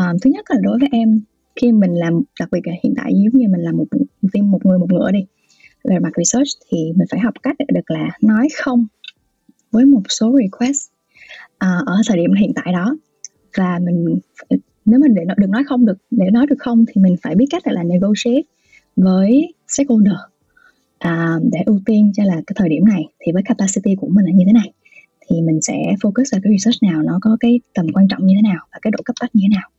[0.00, 1.20] uh, thứ nhất là đối với em
[1.56, 3.84] khi mình làm đặc biệt là hiện tại giống như mình làm một
[4.32, 5.26] team một người một ngựa đi
[5.84, 8.86] về mặt research thì mình phải học cách được là nói không
[9.70, 10.93] với một số request
[11.54, 12.96] uh, ở thời điểm hiện tại đó.
[13.56, 14.18] Và mình
[14.84, 17.46] nếu mình để được nói không được để nói được không thì mình phải biết
[17.50, 18.42] cách là negotiate
[18.96, 20.14] với stakeholder
[20.98, 23.04] à, để ưu tiên cho là cái thời điểm này.
[23.20, 24.72] Thì với capacity của mình là như thế này.
[25.28, 28.34] Thì mình sẽ focus vào cái research nào nó có cái tầm quan trọng như
[28.36, 29.70] thế nào và cái độ cấp bách như thế nào.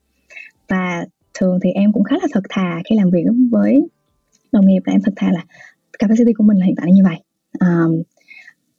[0.67, 3.81] Và thường thì em cũng khá là thật thà khi làm việc với
[4.51, 5.45] đồng nghiệp là em thật thà là
[5.99, 7.17] capacity của mình là hiện tại như vậy.
[7.59, 8.01] Um,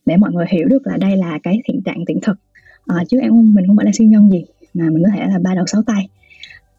[0.06, 2.38] để mọi người hiểu được là đây là cái hiện trạng hiện thực
[2.87, 4.44] à, chứ em mình không phải là siêu nhân gì
[4.75, 6.09] mà mình có thể là ba đầu sáu tay.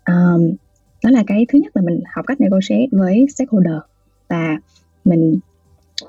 [0.05, 0.55] Um,
[1.03, 3.75] đó là cái thứ nhất là mình học cách negotiate với stakeholder.
[4.29, 4.57] Và
[5.05, 5.39] mình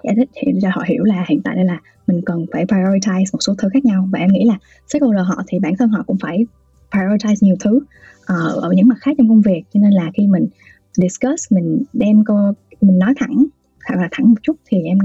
[0.05, 0.31] giải thích
[0.63, 3.69] cho họ hiểu là hiện tại đây là mình cần phải prioritize một số thứ
[3.73, 4.09] khác nhau.
[4.13, 4.59] Và em nghĩ là
[4.89, 6.47] stakeholder họ thì bản thân họ cũng phải
[6.91, 9.63] prioritize nhiều thứ uh, ở những mặt khác trong công việc.
[9.75, 10.47] Cho nên là khi mình
[10.93, 13.45] discuss mình đem cô mình nói thẳng
[13.89, 14.99] hoặc là thẳng một chút thì em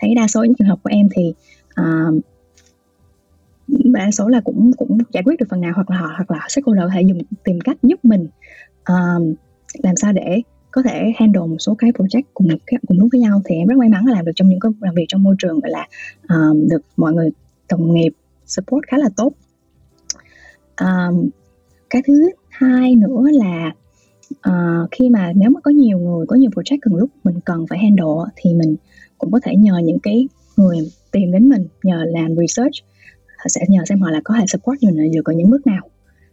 [0.00, 1.34] thấy đa số những trường hợp của em thì
[1.80, 2.24] uh,
[3.68, 6.46] đa số là cũng cũng giải quyết được phần nào hoặc là họ hoặc là
[6.48, 8.28] stakeholder có thể dùng tìm cách giúp mình
[8.88, 9.34] um,
[9.82, 12.48] làm sao để có thể handle một số cái project cùng
[12.88, 13.42] cùng lúc với nhau.
[13.44, 15.34] Thì em rất may mắn là làm được trong những cái làm việc trong môi
[15.38, 15.86] trường gọi là
[16.28, 17.30] um, được mọi người
[17.70, 18.12] đồng nghiệp
[18.46, 19.32] support khá là tốt.
[20.80, 21.28] Um,
[21.90, 23.72] cái thứ hai nữa là
[24.48, 27.66] uh, khi mà nếu mà có nhiều người có nhiều project cùng lúc mình cần
[27.70, 28.76] phải handle thì mình
[29.18, 30.78] cũng có thể nhờ những cái người
[31.10, 32.72] tìm đến mình nhờ làm research
[33.48, 35.88] sẽ nhờ xem họ là có thể support mình dựa vào những bước nào.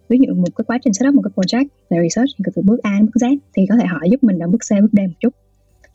[0.09, 2.79] Ví dụ một cái quá trình setup một cái project về research thì từ bước
[2.83, 4.99] A đến bước Z thì có thể họ giúp mình ở bước C bước D
[4.99, 5.33] một chút.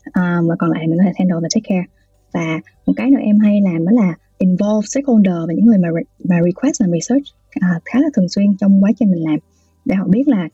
[0.05, 1.85] Um, và còn lại mình có thể handle và take care.
[2.33, 5.89] Và một cái nữa em hay làm đó là involve stakeholder và những người mà
[6.29, 7.23] mà request làm research
[7.57, 9.39] uh, khá là thường xuyên trong quá trình mình làm.
[9.85, 10.49] Để họ biết là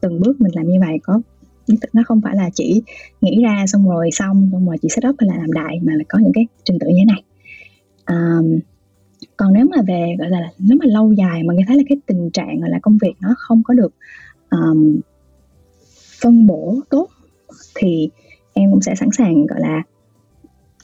[0.00, 1.20] từng bước mình làm như vậy có
[1.92, 2.82] nó không phải là chỉ
[3.20, 6.04] nghĩ ra xong rồi xong xong rồi chỉ setup hay là làm đại mà là
[6.08, 7.22] có những cái trình tự như thế này.
[8.06, 8.60] Um,
[9.40, 11.98] còn nếu mà về gọi là nếu mà lâu dài mà người thấy là cái
[12.06, 13.94] tình trạng gọi là công việc nó không có được
[14.50, 15.00] um,
[16.20, 17.08] phân bổ tốt
[17.74, 18.08] thì
[18.52, 19.82] em cũng sẽ sẵn sàng gọi là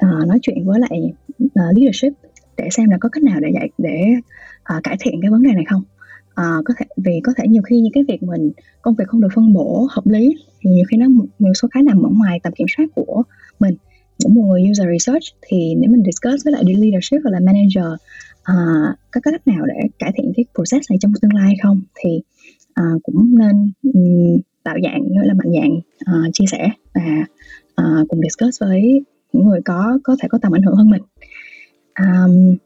[0.04, 1.12] uh, nói chuyện với lại
[1.44, 2.12] uh, leadership
[2.56, 4.04] để xem là có cách nào để dạy để
[4.76, 5.82] uh, cải thiện cái vấn đề này không.
[6.40, 9.20] Uh, có thể vì có thể nhiều khi những cái việc mình công việc không
[9.20, 11.06] được phân bổ hợp lý thì nhiều khi nó
[11.38, 13.22] một số cái nằm ở ngoài tầm kiểm soát của
[13.60, 13.76] mình.
[14.24, 18.00] Của một người user research thì nếu mình discuss với lại leadership hoặc là manager
[18.52, 21.80] uh, có cách nào để cải thiện cái process này trong tương lai không?
[21.94, 22.20] Thì
[22.80, 27.26] uh, cũng nên um, tạo dạng nữa là mạnh dạng uh, chia sẻ và
[27.82, 31.02] uh, cùng discuss với những người có có thể có tầm ảnh hưởng hơn mình.
[32.00, 32.56] Um,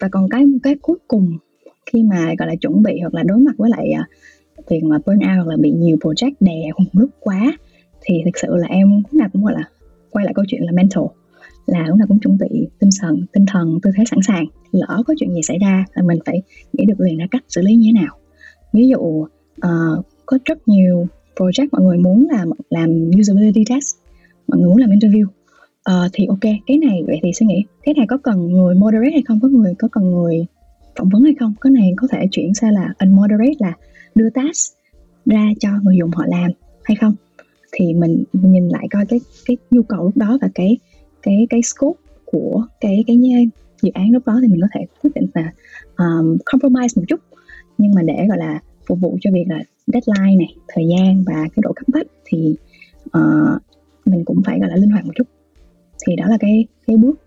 [0.00, 1.38] và còn cái cái cuối cùng
[1.92, 4.98] khi mà gọi là chuẩn bị hoặc là đối mặt với lại uh, việc mà
[5.06, 7.52] burn out hoặc là bị nhiều project đè cùng lúc quá
[8.00, 9.68] thì thực sự là em lúc nào cũng gọi là
[10.10, 11.04] quay lại câu chuyện là mental
[11.70, 14.44] là lúc nào cũng chuẩn bị tinh thần tinh thần tư thế sẵn sàng.
[14.72, 17.62] Lỡ có chuyện gì xảy ra là mình phải nghĩ được liền ra cách xử
[17.62, 18.16] lý như thế nào.
[18.72, 21.06] Ví dụ uh, có rất nhiều
[21.36, 23.96] project mọi người muốn làm làm usability test
[24.48, 25.24] mọi người muốn làm interview.
[25.90, 29.10] Uh, thì ok cái này vậy thì suy nghĩ cái này có cần người moderate
[29.12, 29.40] hay không?
[29.42, 30.46] Có người có cần người
[30.98, 31.54] phỏng vấn hay không?
[31.60, 33.72] Cái này có thể chuyển sang là unmoderate là
[34.14, 34.76] đưa task
[35.26, 36.50] ra cho người dùng họ làm
[36.84, 37.14] hay không?
[37.72, 40.78] Thì mình, mình nhìn lại coi cái cái nhu cầu lúc đó và cái
[41.22, 43.16] cái cái scope của cái cái
[43.82, 45.52] dự án lúc đó thì mình có thể quyết định là
[45.96, 47.20] um, compromise một chút.
[47.78, 51.34] Nhưng mà để gọi là phục vụ cho việc là deadline này thời gian và
[51.34, 52.56] cái độ cấp bách thì
[53.04, 53.62] uh,
[54.04, 55.26] mình cũng phải gọi là linh hoạt một chút.
[56.06, 57.20] Thì đó là cái cái bước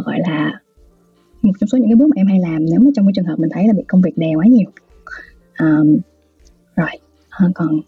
[0.00, 0.60] uh, gọi là
[1.42, 3.24] một trong số những cái bước mà em hay làm nếu mà trong cái trường
[3.24, 4.70] hợp mình thấy là bị công việc đè quá nhiều.
[5.58, 5.96] Um,
[6.76, 6.88] rồi
[7.46, 7.80] uh, còn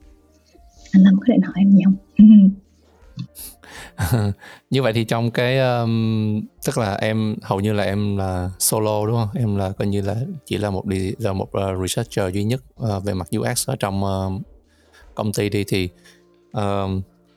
[0.92, 1.94] anh Lâm có định hỏi em gì không?
[4.70, 9.06] như vậy thì trong cái um, tức là em hầu như là em là solo
[9.06, 9.28] đúng không?
[9.34, 10.16] Em là coi như là
[10.46, 13.76] chỉ là một đi là một uh, researcher duy nhất uh, về mặt UX ở
[13.76, 14.42] trong uh,
[15.14, 15.88] công ty đi thì
[16.58, 16.90] uh,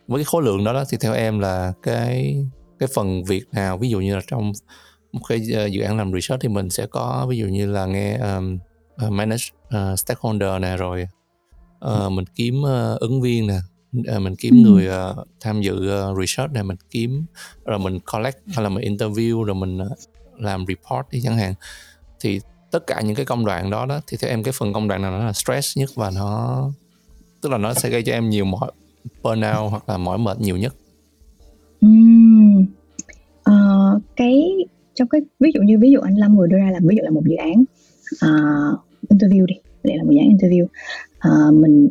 [0.07, 2.45] với cái khối lượng đó đó thì theo em là cái
[2.79, 4.51] cái phần việc nào ví dụ như là trong
[5.11, 7.85] một cái uh, dự án làm research thì mình sẽ có ví dụ như là
[7.85, 8.57] nghe um,
[9.05, 11.07] uh, manage uh, stakeholder nè rồi
[11.85, 13.57] uh, mình kiếm uh, ứng viên nè
[13.97, 14.69] uh, mình kiếm ừ.
[14.69, 17.25] người uh, tham dự uh, research này mình kiếm
[17.65, 19.87] rồi mình collect hay là mình interview rồi mình uh,
[20.37, 21.53] làm report đi chẳng hạn
[22.19, 22.39] thì
[22.71, 25.01] tất cả những cái công đoạn đó đó thì theo em cái phần công đoạn
[25.01, 26.71] nào nó là stress nhất và nó
[27.41, 28.71] tức là nó sẽ gây cho em nhiều mỏi
[29.23, 30.75] burnout hoặc là mỏi mệt nhiều nhất
[31.85, 32.65] uhm.
[33.49, 34.43] uh, cái
[34.95, 37.03] trong cái ví dụ như ví dụ anh Lâm vừa đưa ra là ví dụ
[37.03, 37.63] là một dự án
[38.13, 41.89] uh, interview đi đây là một dự án interview uh, mình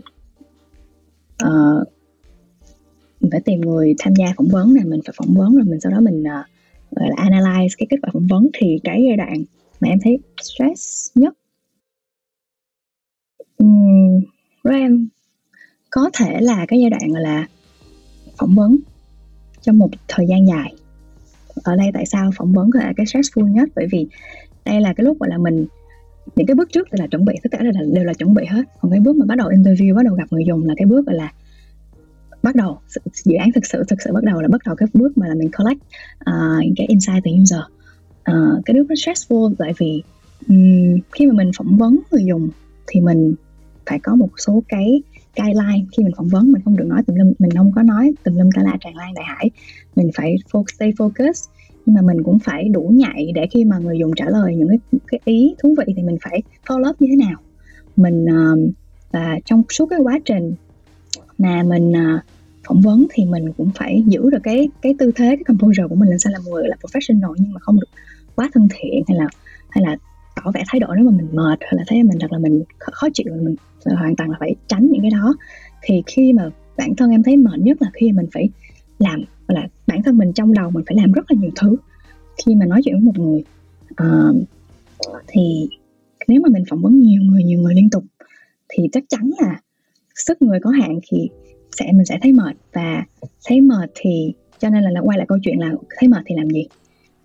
[1.45, 1.89] uh,
[3.21, 5.81] mình phải tìm người tham gia phỏng vấn này mình phải phỏng vấn rồi mình
[5.81, 6.47] sau đó mình uh,
[6.91, 9.45] gọi là analyze cái kết quả phỏng vấn thì cái giai đoạn
[9.81, 11.35] mà em thấy stress nhất.
[13.59, 14.21] Um,
[14.71, 15.09] em
[15.91, 17.47] có thể là cái giai đoạn gọi là
[18.39, 18.77] phỏng vấn
[19.61, 20.75] trong một thời gian dài.
[21.65, 23.69] Ở đây tại sao phỏng vấn là cái stressful nhất?
[23.77, 24.07] Bởi vì
[24.65, 25.67] đây là cái lúc gọi là mình
[26.37, 28.35] những cái bước trước thì là chuẩn bị tất cả đều là đều là chuẩn
[28.35, 28.63] bị hết.
[28.81, 31.07] Còn cái bước mà bắt đầu interview bắt đầu gặp người dùng là cái bước
[31.07, 31.33] gọi là
[32.43, 32.79] bắt đầu
[33.13, 35.35] dự án thực sự thực sự bắt đầu là bắt đầu cái bước mà là
[35.35, 35.81] mình collect
[36.21, 37.61] uh, cái insight từ user.
[38.31, 40.03] Uh, cái bước nó stressful tại vì
[40.49, 42.49] um, khi mà mình phỏng vấn người dùng
[42.87, 43.35] thì mình
[43.87, 45.03] phải có một số cái
[45.37, 45.87] guideline.
[45.97, 48.37] Khi mình phỏng vấn mình không được nói tùm lum mình không có nói tùm
[48.37, 49.51] lum cả la tràn lan đại hải.
[49.97, 51.49] Mình phải focus, stay focus
[51.89, 54.69] nhưng mà mình cũng phải đủ nhạy để khi mà người dùng trả lời những
[54.69, 57.41] cái, cái ý thú vị thì mình phải follow up như thế nào.
[57.97, 58.75] Mình uh,
[59.13, 60.55] và trong suốt cái quá trình
[61.39, 62.21] mà mình uh,
[62.69, 65.95] phỏng vấn thì mình cũng phải giữ được cái cái tư thế cái composure của
[65.95, 67.89] mình làm sao là một người là professional nhưng mà không được
[68.35, 69.29] quá thân thiện hay là
[69.71, 69.97] hay là
[70.37, 72.63] tỏ vẻ thái độ nếu mà mình mệt hay là thấy mình thật là mình
[72.79, 73.55] khó chịu mình
[73.97, 75.35] hoàn toàn là phải tránh những cái đó.
[75.83, 78.49] Thì khi mà bản thân em thấy mệt nhất là khi mình phải
[78.99, 81.77] làm là bản thân mình trong đầu mình phải làm rất là nhiều thứ.
[82.45, 83.45] Khi mà nói chuyện với một người
[83.91, 84.37] uh,
[85.27, 85.69] thì
[86.29, 88.05] nếu mà mình phỏng vấn nhiều người nhiều người liên tục
[88.69, 89.61] thì chắc chắn là
[90.15, 91.29] sức người có hạn thì
[91.79, 92.57] sẽ mình sẽ thấy mệt.
[92.73, 93.05] Và
[93.47, 96.35] thấy mệt thì cho nên là, là quay lại câu chuyện là thấy mệt thì
[96.35, 96.67] làm gì?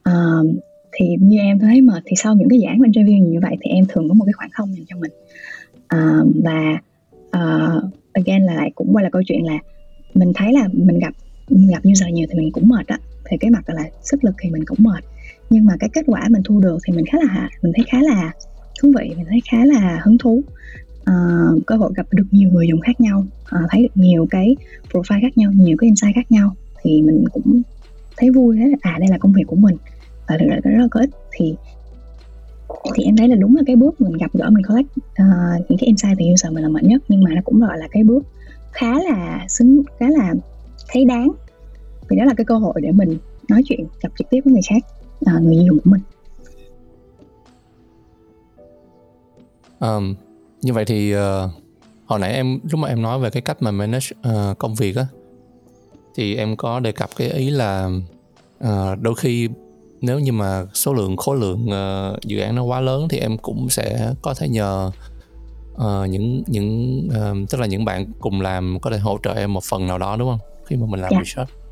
[0.10, 0.56] Uh,
[0.92, 3.86] thì như em thấy mệt thì sau những cái giảng interview như vậy thì em
[3.90, 5.12] thường có một cái khoảng không dành cho mình.
[5.96, 6.80] Uh, và
[7.28, 7.84] uh,
[8.14, 9.60] again là lại cũng quay lại câu chuyện là
[10.14, 11.14] mình thấy là mình gặp
[11.72, 12.98] gặp user nhiều thì mình cũng mệt á.
[13.26, 15.04] Thì cái mặt là sức lực thì mình cũng mệt.
[15.50, 17.98] Nhưng mà cái kết quả mình thu được thì mình khá là mình thấy khá
[18.02, 18.32] là
[18.82, 20.42] thú vị mình thấy khá là hứng thú.
[21.10, 24.56] Uh, cơ hội gặp được nhiều người dùng khác nhau uh, thấy được nhiều cái
[24.92, 27.62] profile khác nhau nhiều cái insight khác nhau thì mình cũng
[28.18, 29.76] thấy vui thế à đây là công việc của mình
[30.28, 31.10] và thực ra rất là có ích.
[31.32, 31.56] Thì
[32.96, 35.80] thì em thấy là đúng là cái bước mình gặp gỡ mình collect uh, những
[35.80, 37.02] cái insight từ user mình là mạnh nhất.
[37.08, 38.24] Nhưng mà nó cũng gọi là cái bước
[38.72, 40.34] khá là xứng khá là
[40.94, 41.32] thấy đáng
[42.10, 43.18] vì đó là cái cơ hội để mình
[43.50, 44.86] nói chuyện gặp trực tiếp với người khác
[45.36, 46.02] uh, người dùng của mình
[49.80, 50.16] um,
[50.62, 51.20] như vậy thì uh,
[52.06, 54.96] hồi nãy em lúc mà em nói về cái cách mà manage uh, công việc
[54.96, 55.06] á
[56.16, 57.90] thì em có đề cập cái ý là
[58.64, 59.50] uh, đôi khi
[60.02, 63.38] nếu như mà số lượng khối lượng uh, dự án nó quá lớn thì em
[63.38, 64.92] cũng sẽ có thể nhờ
[65.74, 69.54] uh, những những uh, tức là những bạn cùng làm có thể hỗ trợ em
[69.54, 71.24] một phần nào đó đúng không khi mà mình làm yeah.
[71.38, 71.63] Dạ.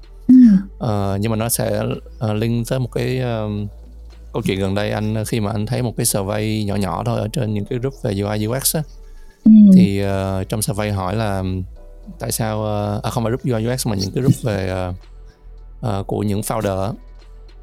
[0.78, 1.84] Uh, nhưng mà nó sẽ
[2.26, 3.70] uh, link tới một cái uh,
[4.34, 7.20] câu chuyện gần đây anh khi mà anh thấy một cái survey nhỏ nhỏ thôi
[7.20, 8.84] ở trên những cái group về UI UX á.
[9.46, 9.52] Ừ.
[9.74, 11.44] thì uh, trong survey hỏi là
[12.20, 14.96] tại sao uh, à không phải group UI UX mà những cái group về uh,
[16.00, 16.94] uh, của những founder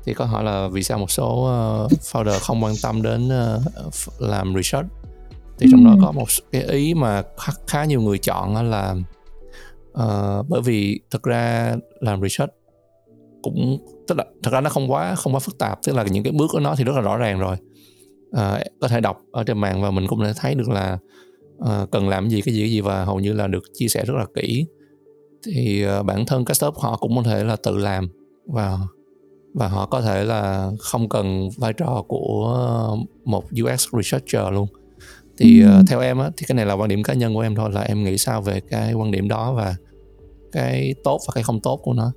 [0.05, 1.33] thì có hỏi là vì sao một số
[1.85, 4.88] uh, founder không quan tâm đến uh, làm research.
[5.59, 8.94] Thì trong đó có một cái ý mà khá, khá nhiều người chọn là
[9.92, 12.53] uh, bởi vì thực ra làm research
[13.42, 16.22] cũng tức là thật ra nó không quá không quá phức tạp tức là những
[16.22, 17.57] cái bước của nó thì rất là rõ ràng rồi.
[18.33, 20.98] À, có thể đọc ở trên mạng và mình cũng thể thấy được là
[21.66, 24.05] à, cần làm gì cái gì cái gì và hầu như là được chia sẻ
[24.05, 24.66] rất là kỹ.
[25.46, 28.09] Thì à, bản thân các startup họ cũng có thể là tự làm
[28.46, 28.79] và
[29.55, 34.66] và họ có thể là không cần vai trò của một UX researcher luôn.
[35.38, 35.70] Thì ừ.
[35.88, 37.81] theo em á thì cái này là quan điểm cá nhân của em thôi là
[37.81, 39.77] em nghĩ sao về cái quan điểm đó và
[40.53, 42.12] cái tốt và cái không tốt của nó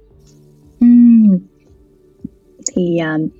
[2.75, 3.31] thì uh,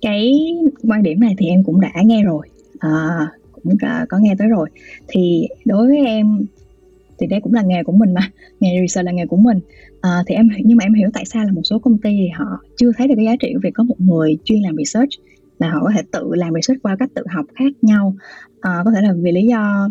[0.00, 2.48] cái quan điểm này thì em cũng đã nghe rồi.
[2.78, 4.68] À, cũng có, có nghe tới rồi.
[5.08, 6.46] Thì đối với em
[7.18, 9.60] thì đây cũng là nghề của mình mà nghề research là nghề của mình.
[10.00, 12.28] À, thì em nhưng mà em hiểu tại sao là một số công ty thì
[12.28, 15.10] họ chưa thấy được cái giá trị của việc có một người chuyên làm research
[15.58, 18.14] là họ có thể tự làm research qua cách tự học khác nhau.
[18.60, 19.88] À, có thể là vì lý do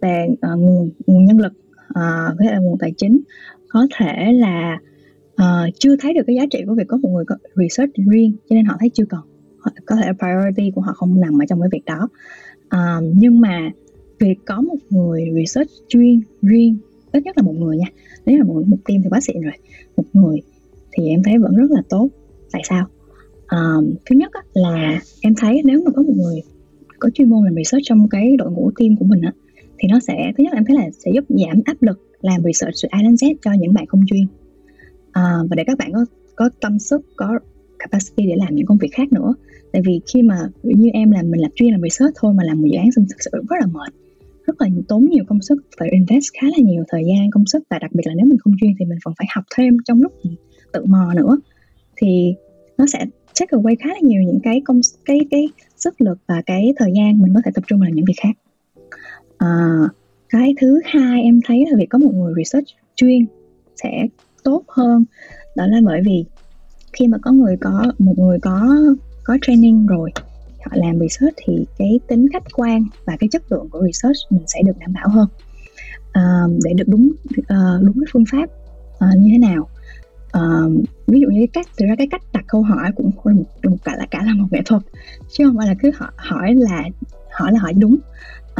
[0.00, 1.52] về uh, nguồn nguồn nhân lực
[1.90, 3.20] uh, có thể là nguồn tài chính.
[3.68, 4.78] Có thể là
[5.42, 8.32] uh, chưa thấy được cái giá trị của việc có một người có research riêng
[8.50, 9.20] cho nên họ thấy chưa cần
[9.86, 12.08] có thể priority của họ không nằm ở trong cái việc đó.
[12.70, 13.70] Um, nhưng mà
[14.18, 16.76] việc có một người research chuyên riêng
[17.12, 17.86] ít nhất là một người nha.
[18.26, 19.52] Nếu là một, một team thì quá xịn rồi.
[19.96, 20.40] Một người
[20.92, 22.08] thì em thấy vẫn rất là tốt.
[22.52, 22.86] Tại sao?
[23.50, 26.42] Um, thứ nhất á, là em thấy nếu mà có một người
[26.98, 29.32] có chuyên môn làm research trong cái đội ngũ team của mình á
[29.78, 32.42] thì nó sẽ thứ nhất là em thấy là sẽ giúp giảm áp lực làm
[32.42, 34.26] research từ A đến Z cho những bạn không chuyên
[35.14, 36.04] à, và để các bạn có
[36.36, 37.38] có tâm sức có
[37.78, 39.34] capacity để làm những công việc khác nữa.
[39.72, 42.60] Tại vì khi mà như em làm mình làm chuyên làm research thôi mà làm
[42.60, 43.94] một dự án xong thực sự rất là mệt.
[44.46, 47.62] Rất là tốn nhiều công sức phải invest khá là nhiều thời gian công sức
[47.70, 50.02] và đặc biệt là nếu mình không chuyên thì mình còn phải học thêm trong
[50.02, 50.12] lúc
[50.72, 51.38] tự mò nữa.
[51.96, 52.34] Thì
[52.78, 53.06] nó sẽ
[53.40, 56.92] take away khá là nhiều những cái công cái cái sức lực và cái thời
[56.96, 58.36] gian mình có thể tập trung vào những việc khác.
[59.38, 59.78] À,
[60.28, 63.26] cái thứ hai em thấy là việc có một người research chuyên
[63.82, 64.06] sẽ
[64.44, 65.04] tốt hơn.
[65.56, 66.24] Đó là bởi vì
[66.92, 68.76] khi mà có người có một người có
[69.24, 70.10] có training rồi
[70.64, 74.42] họ làm research thì cái tính khách quan và cái chất lượng của research mình
[74.46, 75.28] sẽ được đảm bảo hơn.
[76.18, 78.44] Uh, để được đúng uh, đúng cái phương pháp
[78.94, 79.68] uh, như thế nào.
[80.38, 83.32] Uh, ví dụ như cái cách thực ra cái cách đặt câu hỏi cũng là
[83.34, 84.82] một, một cả là cả là một nghệ thuật
[85.32, 86.82] chứ không phải là cứ hỏi hỏi là
[87.32, 87.96] hỏi là hỏi đúng.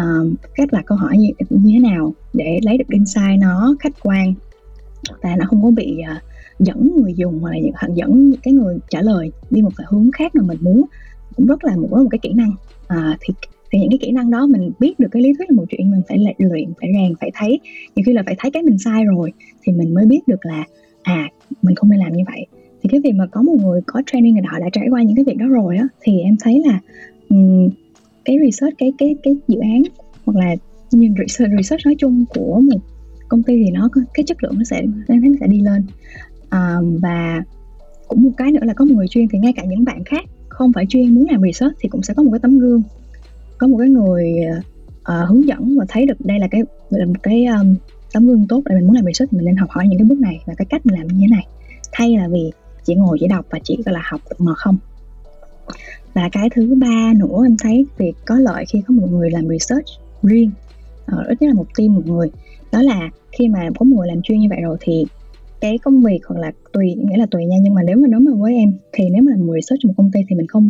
[0.00, 3.92] Uh, cách đặt câu hỏi như, như thế nào để lấy được insight nó khách
[4.02, 4.34] quan
[5.22, 6.22] và nó không có bị uh,
[6.58, 10.34] dẫn người dùng hoặc là dẫn cái người trả lời đi một cái hướng khác
[10.34, 10.82] mà mình muốn.
[11.36, 12.52] Cũng rất là một một cái kỹ năng.
[12.86, 13.34] À, thì
[13.70, 15.90] thì những cái kỹ năng đó mình biết được cái lý thuyết là một chuyện
[15.90, 17.60] mình phải luyện phải rèn phải thấy.
[17.96, 20.64] Nhiều khi là phải thấy cái mình sai rồi thì mình mới biết được là
[21.02, 21.28] à
[21.62, 22.46] mình không nên làm như vậy.
[22.82, 25.16] Thì cái việc mà có một người có training người họ đã trải qua những
[25.16, 26.80] cái việc đó rồi á thì em thấy là
[27.28, 27.68] um,
[28.24, 29.82] cái research cái cái cái dự án
[30.24, 30.56] hoặc là
[30.90, 32.80] nhìn research, research nói chung của một
[33.28, 35.86] công ty thì nó cái chất lượng nó sẽ nó sẽ đi lên.
[36.48, 37.42] À, và
[38.08, 40.24] cũng một cái nữa là có một người chuyên thì ngay cả những bạn khác
[40.48, 42.82] không phải chuyên muốn làm research thì cũng sẽ có một cái tấm gương
[43.58, 44.34] có một cái người
[45.00, 47.74] uh, hướng dẫn và thấy được đây là cái là một cái um,
[48.12, 50.18] tấm gương tốt để mình muốn làm research mình nên học hỏi những cái bước
[50.18, 51.46] này và cái cách mình làm như thế này.
[51.92, 52.52] Thay là vì
[52.84, 54.76] chỉ ngồi chỉ đọc và chỉ gọi là học mà không.
[56.14, 59.48] Và cái thứ ba nữa em thấy việc có lợi khi có một người làm
[59.48, 59.86] research
[60.22, 60.50] riêng.
[61.12, 62.30] Uh, ít nhất là một team một người
[62.72, 65.04] đó là khi mà có một người làm chuyên như vậy rồi thì
[65.60, 68.20] cái công việc hoặc là tùy nghĩa là tùy nha nhưng mà nếu mà nói
[68.20, 70.46] mà với em thì nếu mà làm người research trong một công ty thì mình
[70.46, 70.68] không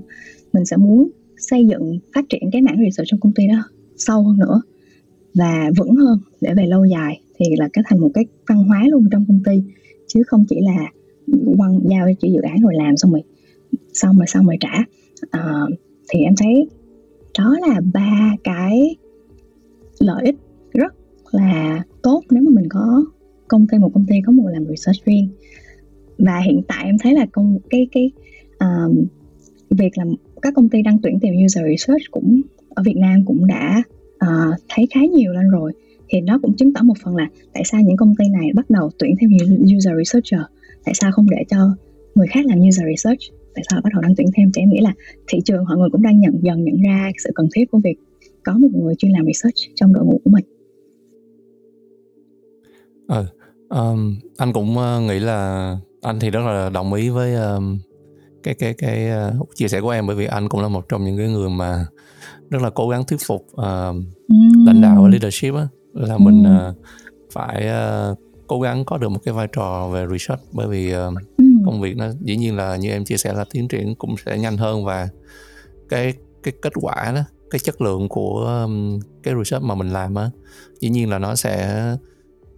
[0.52, 3.62] mình sẽ muốn xây dựng phát triển cái mảng research trong công ty đó
[3.96, 4.62] sâu hơn nữa
[5.35, 8.85] và vững hơn để về lâu dài thì là cái thành một cái văn hóa
[8.88, 9.62] luôn trong công ty
[10.07, 10.90] chứ không chỉ là
[11.57, 13.22] quăng giao cho dự án rồi làm xong rồi
[13.92, 14.85] xong rồi xong rồi trả.
[15.30, 15.61] À,
[16.09, 16.68] thì em thấy
[17.38, 18.96] đó là ba cái
[19.98, 20.37] lợi ích
[20.72, 20.94] rất
[21.35, 23.05] là tốt nếu mà mình có
[23.49, 25.29] công ty một công ty có một làm research riêng.
[26.18, 28.11] Và hiện tại em thấy là công cái cái
[28.59, 29.05] um,
[29.70, 30.09] việc làm
[30.42, 33.83] các công ty đang tuyển tìm user research cũng ở Việt Nam cũng đã
[34.14, 35.73] uh, thấy khá nhiều lên rồi.
[36.09, 38.70] Thì nó cũng chứng tỏ một phần là tại sao những công ty này bắt
[38.70, 39.31] đầu tuyển thêm
[39.77, 40.40] user researcher?
[40.85, 41.57] Tại sao không để cho
[42.14, 43.20] người khác làm user research?
[43.55, 44.51] Tại sao bắt đầu đang tuyển thêm?
[44.55, 44.94] Thì em nghĩ là
[45.27, 47.97] thị trường mọi người cũng đang nhận dần nhận ra sự cần thiết của việc
[48.42, 50.44] có một người chuyên làm research trong đội ngũ của mình
[53.09, 53.25] ừ
[53.69, 57.79] um, anh cũng uh, nghĩ là anh thì rất là đồng ý với um,
[58.43, 59.09] cái cái cái
[59.40, 61.51] uh, chia sẻ của em bởi vì anh cũng là một trong những cái người
[61.51, 61.87] mà
[62.51, 63.97] rất là cố gắng thuyết phục uh,
[64.29, 64.67] mm.
[64.67, 66.25] lãnh đạo và leadership á là mm.
[66.25, 66.77] mình uh,
[67.33, 67.69] phải
[68.11, 71.64] uh, cố gắng có được một cái vai trò về research bởi vì uh, mm.
[71.67, 74.38] công việc nó dĩ nhiên là như em chia sẻ là tiến triển cũng sẽ
[74.38, 75.09] nhanh hơn và
[75.88, 80.14] cái cái kết quả đó cái chất lượng của um, cái research mà mình làm
[80.14, 80.31] á
[80.81, 81.83] dĩ nhiên là nó sẽ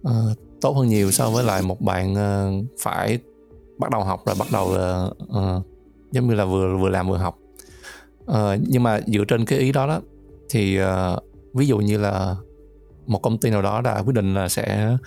[0.01, 3.19] uh, tốt hơn nhiều so với lại một bạn uh, phải
[3.77, 5.65] bắt đầu học rồi bắt đầu uh, uh,
[6.11, 7.37] giống như là vừa vừa làm vừa học.
[8.31, 10.01] Uh, nhưng mà dựa trên cái ý đó đó
[10.49, 12.35] thì uh, ví dụ như là
[13.07, 14.97] một công ty nào đó đã quyết định là sẽ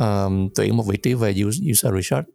[0.00, 1.34] uh, tuyển một vị trí về
[1.70, 2.28] user research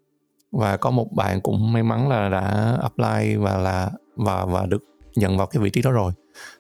[0.52, 4.84] và có một bạn cũng may mắn là đã apply và là và và được
[5.16, 6.12] nhận vào cái vị trí đó rồi.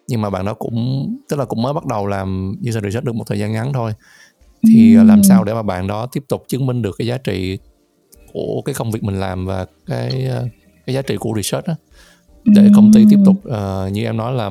[0.07, 3.15] Nhưng mà bạn đó cũng tức là cũng mới bắt đầu làm user research được
[3.15, 3.93] một thời gian ngắn thôi
[4.67, 5.03] thì ừ.
[5.03, 7.57] làm sao để mà bạn đó tiếp tục chứng minh được cái giá trị
[8.33, 10.47] của cái công việc mình làm và cái ờ,
[10.85, 11.75] cái giá trị của research đó
[12.45, 14.49] để công ty tiếp tục uh, như em nói là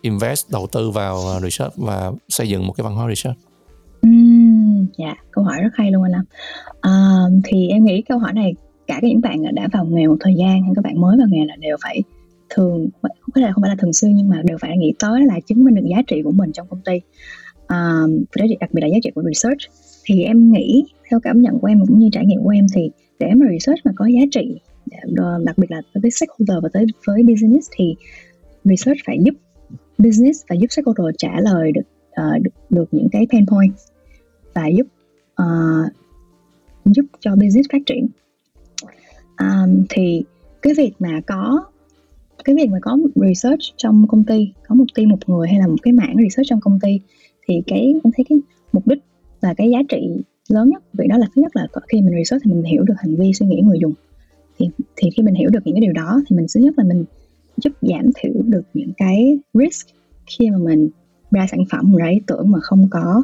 [0.00, 3.38] invest đầu tư vào research và xây dựng một cái văn hóa research.
[4.98, 6.24] dạ, câu hỏi rất hay luôn anh Lâm.
[6.80, 6.92] À,
[7.44, 8.54] thì em nghĩ câu hỏi này
[8.86, 11.44] cả những bạn đã vào nghề một thời gian hay các bạn mới vào nghề
[11.44, 12.02] là đều phải
[12.48, 15.22] thường không phải là không phải là thường xuyên nhưng mà đều phải nghĩ tới
[15.26, 17.00] là chứng minh được giá trị của mình trong công ty
[17.68, 18.24] um,
[18.60, 19.60] đặc biệt là giá trị của research.
[20.04, 22.90] Thì em nghĩ theo cảm nhận của em cũng như trải nghiệm của em thì
[23.18, 24.60] để mà research mà có giá trị
[25.16, 27.96] ờ, đặc biệt là với stakeholder và tới với business thì
[28.64, 29.34] research phải giúp
[29.98, 33.72] business và giúp stakeholder trả lời được uh, được, được những cái pain point
[34.54, 34.86] và giúp
[35.42, 35.92] uh,
[36.84, 38.08] giúp cho business phát triển.
[39.38, 40.24] Um, thì
[40.62, 41.64] cái việc mà có
[42.44, 45.66] cái việc mà có research trong công ty có một team một người hay là
[45.66, 47.00] một cái mảng research trong công ty
[47.48, 48.38] thì cái em thấy cái
[48.72, 48.98] mục đích
[49.40, 52.44] và cái giá trị lớn nhất vì đó là thứ nhất là khi mình research
[52.44, 53.92] thì mình hiểu được hành vi suy nghĩ người dùng.
[54.58, 56.84] Thì thì khi mình hiểu được những cái điều đó thì mình thứ nhất là
[56.84, 57.04] mình
[57.56, 59.86] giúp giảm thiểu được những cái risk
[60.26, 60.88] khi mà mình
[61.30, 63.22] ra sản phẩm ra ý tưởng mà không có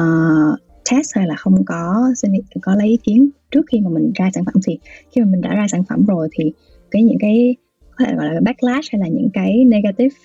[0.00, 0.58] uh,
[0.90, 2.12] test hay là không có
[2.62, 4.54] có lấy ý kiến trước khi mà mình ra sản phẩm.
[4.66, 4.78] Thì
[5.10, 6.52] khi mà mình đã ra sản phẩm rồi thì
[6.90, 7.56] cái những cái
[7.90, 10.16] có thể gọi là backlash hay là những cái negative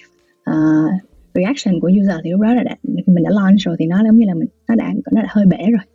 [0.50, 0.92] uh,
[1.38, 4.18] reaction của user thì lúc đó là đã, mình đã launch rồi thì nó giống
[4.18, 5.86] như là mình nó đã nó đã hơi bể rồi.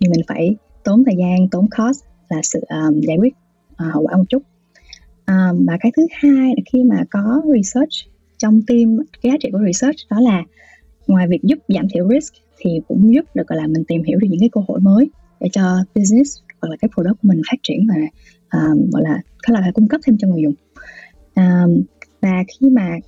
[0.00, 3.34] Thì mình phải tốn thời gian tốn cost là sự um, giải quyết
[3.72, 4.42] uh, hậu quả một chút.
[5.26, 7.92] Um, và cái thứ hai là khi mà có research
[8.38, 10.42] trong team cái giá trị của research đó là
[11.06, 14.18] ngoài việc giúp giảm thiểu risk thì cũng giúp được gọi là mình tìm hiểu
[14.18, 15.62] được những cái cơ hội mới để cho
[15.94, 18.00] business hoặc là cái product của mình phát triển và
[18.58, 20.54] um, gọi là có là cung cấp thêm cho người dùng.
[21.36, 21.82] Um,
[22.20, 22.98] và khi mà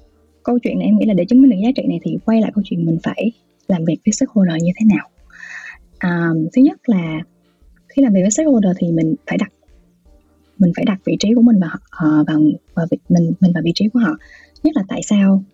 [0.47, 2.41] câu chuyện này em nghĩ là để chứng minh được giá trị này thì quay
[2.41, 3.33] lại câu chuyện mình phải
[3.69, 5.07] làm việc với stakeholder như thế nào.
[6.09, 7.21] Um, thứ nhất là
[7.89, 9.53] khi làm việc với stakeholder thì mình phải đặt
[10.59, 12.41] mình phải đặt vị trí của mình vào uh, vào
[12.75, 14.17] vào vị, mình mình vào vị trí của họ.
[14.63, 15.45] Nhất là tại sao?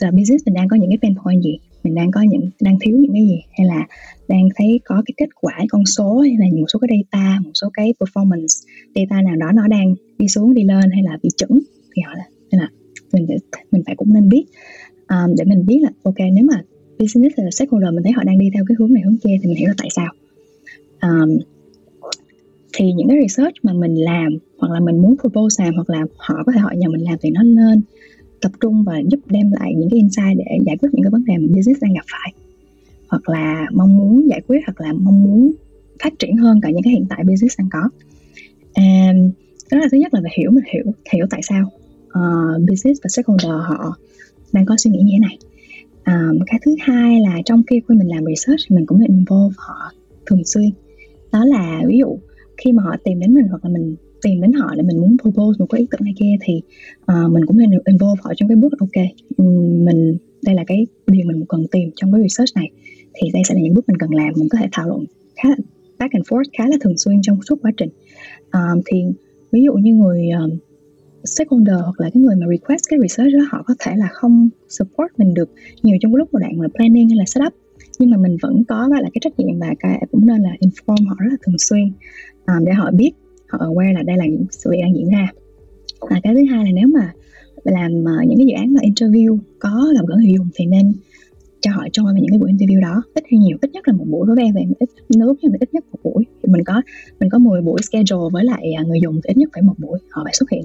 [0.00, 1.58] Là business mình đang có những cái pain point gì?
[1.82, 3.42] Mình đang có những đang thiếu những cái gì?
[3.58, 3.86] Hay là
[4.28, 7.50] đang thấy có cái kết quả con số hay là một số cái data một
[7.54, 11.28] số cái performance data nào đó nó đang đi xuống đi lên hay là bị
[11.36, 11.58] chững?
[11.96, 12.68] Thì họ là hay là
[13.14, 14.44] mình phải, mình phải cũng nên biết.
[15.08, 16.62] Um, để mình biết là ok nếu mà
[16.98, 19.48] business là stakeholder mình thấy họ đang đi theo cái hướng này hướng kia thì
[19.48, 20.12] mình hiểu là tại sao.
[21.02, 21.38] Um,
[22.76, 26.06] thì những cái research mà mình làm hoặc là mình muốn propose làm hoặc là
[26.16, 27.82] họ có thể hỏi nhờ mình làm thì nó nên
[28.40, 31.24] tập trung và giúp đem lại những cái insight để giải quyết những cái vấn
[31.24, 32.32] đề mà business đang gặp phải.
[33.08, 35.52] Hoặc là mong muốn giải quyết hoặc là mong muốn
[36.02, 37.88] phát triển hơn cả những cái hiện tại business đang có.
[38.76, 39.30] Um,
[39.70, 41.70] đó là thứ nhất là phải hiểu mình hiểu hiểu tại sao
[42.18, 43.96] uh, business và stakeholder họ
[44.52, 45.38] đang có suy nghĩ như thế này.
[46.06, 49.10] Um, cái thứ hai là trong khi khi mình làm research thì mình cũng nên
[49.10, 49.92] involve họ
[50.26, 50.70] thường xuyên.
[51.32, 52.18] Đó là ví dụ
[52.56, 55.16] khi mà họ tìm đến mình hoặc là mình tìm đến họ để mình muốn
[55.22, 56.62] propose một cái ý tưởng này kia thì
[57.12, 59.04] uh, mình cũng nên involve họ trong cái bước ok
[59.86, 62.70] mình đây là cái điều mình cần tìm trong cái research này
[63.14, 64.32] thì đây sẽ là những bước mình cần làm.
[64.36, 65.04] Mình có thể thảo luận
[65.36, 65.56] khá là
[65.98, 67.88] back and forth khá là thường xuyên trong suốt quá trình.
[68.52, 69.04] Um, thì
[69.52, 70.50] ví dụ như người um,
[71.24, 74.48] stakeholder hoặc là cái người mà request cái research đó họ có thể là không
[74.68, 75.50] support mình được
[75.82, 77.54] nhiều trong cái lúc mà đoạn là planning hay là setup
[77.98, 80.50] nhưng mà mình vẫn có gọi là cái trách nhiệm và cái cũng nên là
[80.60, 81.92] inform họ rất là thường xuyên
[82.46, 83.12] um, để họ biết
[83.48, 85.32] họ aware là đây là những sự việc đang diễn ra.
[86.00, 87.12] Và cái thứ hai là nếu mà
[87.64, 90.92] làm uh, những cái dự án mà interview có gặp gỡ người dùng thì nên
[91.64, 93.02] cho họ join vào những cái buổi interview đó.
[93.14, 95.56] Ít hay nhiều ít nhất là một buổi đối với em ít nước nhưng mà
[95.60, 96.24] ít nhất một buổi.
[96.42, 96.82] Thì mình có
[97.20, 99.74] mình có 10 buổi schedule với lại à, người dùng thì ít nhất phải một
[99.78, 100.64] buổi họ phải xuất hiện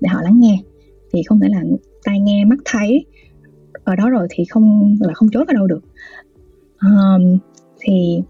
[0.00, 0.58] để họ lắng nghe.
[1.12, 1.62] Thì không thể là
[2.04, 3.04] tai nghe mắt thấy.
[3.84, 5.80] Ở đó rồi thì không là không chối vào đâu được.
[6.82, 7.38] Um,
[7.80, 8.22] thì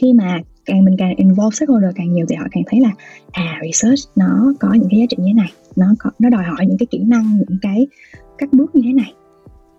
[0.00, 2.90] khi mà càng mình càng involve stakeholder càng nhiều thì họ càng thấy là
[3.32, 5.52] à research nó có những cái giá trị như thế này.
[5.76, 7.86] Nó có nó đòi hỏi những cái kỹ năng những cái
[8.38, 9.12] các bước như thế này.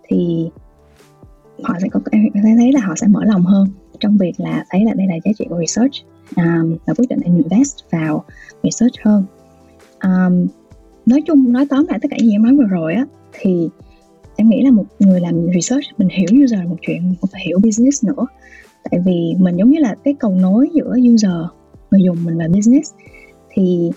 [0.08, 0.48] Thì
[1.62, 3.68] họ sẽ có em sẽ thấy là họ sẽ mở lòng hơn
[4.00, 5.92] trong việc là thấy là đây là giá trị của research.
[6.36, 8.24] Um, và quyết định invest vào
[8.62, 9.24] research hơn.
[10.04, 10.46] Um,
[11.06, 13.68] nói chung nói tóm lại tất cả những gì em nói vừa rồi á thì
[14.36, 17.42] em nghĩ là một người làm research mình hiểu user là một chuyện cũng phải
[17.46, 18.26] hiểu business nữa.
[18.90, 21.32] Tại vì mình giống như là cái cầu nối giữa user
[21.90, 22.92] người dùng mình và business.
[23.50, 23.90] Thì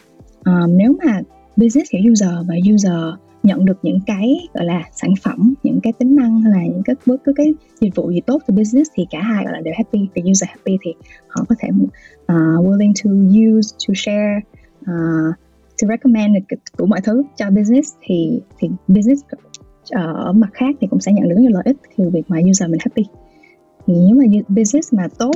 [0.45, 1.21] um, nếu mà
[1.57, 5.93] business hiểu user và user nhận được những cái gọi là sản phẩm những cái
[5.93, 9.05] tính năng hay là những cái bước cái dịch vụ gì tốt từ business thì
[9.09, 10.93] cả hai gọi là đều happy the user happy thì
[11.27, 13.09] họ có thể uh, willing to
[13.49, 14.39] use to share
[14.81, 15.35] uh,
[15.81, 16.35] to recommend
[16.77, 19.23] đủ mọi thứ cho business thì thì business
[19.89, 22.37] ờ, ở mặt khác thì cũng sẽ nhận được nhiều lợi ích từ việc mà
[22.49, 23.03] user mình happy.
[23.87, 25.31] Thì nếu mà business mà tốt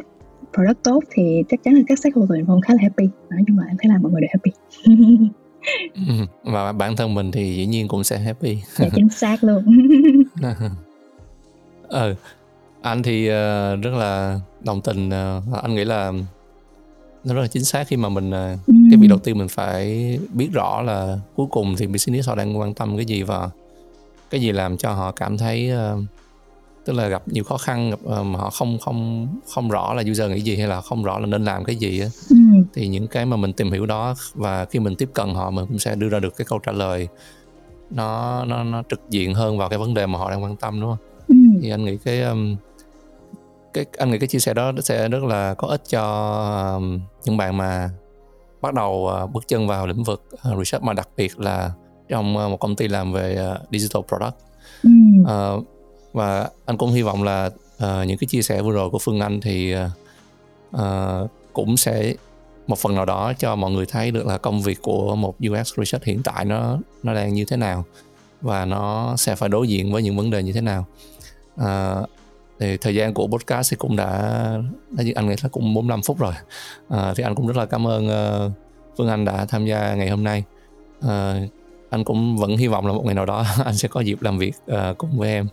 [0.54, 3.10] product tốt thì chắc chắn là các stakeholder involved khá là happy.
[3.30, 4.52] Nói chung là em thấy là mọi người đều happy.
[6.44, 9.64] và bản thân mình thì dĩ nhiên cũng sẽ happy dạ, chính xác luôn
[11.90, 12.16] ừ
[12.82, 16.12] anh thì uh, rất là đồng tình uh, anh nghĩ là
[17.24, 18.74] nó rất là chính xác khi mà mình ừ.
[18.92, 22.58] cái việc đầu tiên mình phải biết rõ là cuối cùng thì business họ đang
[22.58, 23.50] quan tâm cái gì và
[24.30, 25.72] cái gì làm cho họ cảm thấy
[26.86, 30.04] tức là gặp nhiều khó khăn gặp uh, mà họ không không không rõ là
[30.12, 32.36] user nghĩ gì hay là không rõ là nên làm cái gì ừ.
[32.74, 35.66] thì những cái mà mình tìm hiểu đó và khi mình tiếp cận họ mình
[35.68, 37.08] cũng sẽ đưa ra được cái câu trả lời
[37.90, 40.82] nó nó nó trực diện hơn vào cái vấn đề mà họ đang quan tâm
[40.82, 41.08] đúng không?
[41.28, 41.36] Ừ.
[41.62, 42.24] Thì anh nghĩ cái
[43.74, 46.82] cái anh nghĩ cái chia sẻ đó sẽ rất là có ích cho
[47.26, 47.90] những bạn mà
[48.62, 51.72] bắt đầu uh, bước chân vào lĩnh vực uh, research mà đặc biệt là
[52.10, 54.36] trong một công ty làm về digital product.
[54.84, 54.90] Ừ.
[55.22, 55.75] Uh,
[56.16, 57.46] và anh cũng hy vọng là
[57.84, 59.76] uh, những cái chia sẻ vừa rồi của Phương Anh thì
[60.76, 60.82] uh,
[61.54, 62.14] cũng sẽ
[62.68, 65.74] một phần nào đó cho mọi người thấy được là công việc của một UX
[65.78, 67.86] research hiện tại nó nó đang như thế nào
[68.42, 70.86] và nó sẽ phải đối diện với những vấn đề như thế nào.
[71.58, 71.96] À,
[72.60, 74.12] thì thời gian của podcast thì cũng đã,
[74.90, 76.34] đã anh nghĩ là cũng 45 phút rồi.
[76.90, 78.52] À, thì anh cũng rất là cảm ơn uh,
[78.98, 80.44] Phương Anh đã tham gia ngày hôm nay.
[81.02, 81.42] À,
[81.90, 84.38] anh cũng vẫn hy vọng là một ngày nào đó anh sẽ có dịp làm
[84.38, 85.48] việc uh, cùng với em.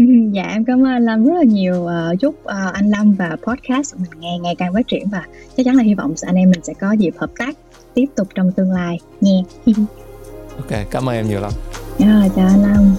[0.32, 3.94] dạ em cảm ơn Lâm rất là nhiều uh, chúc uh, anh Lâm và podcast
[3.94, 5.24] của mình nghe ngày càng phát triển và
[5.56, 7.56] chắc chắn là hy vọng anh em mình sẽ có dịp hợp tác
[7.94, 9.40] tiếp tục trong tương lai nha.
[10.56, 11.52] Ok cảm ơn em nhiều lắm.
[11.98, 12.94] À, chào anh Lâm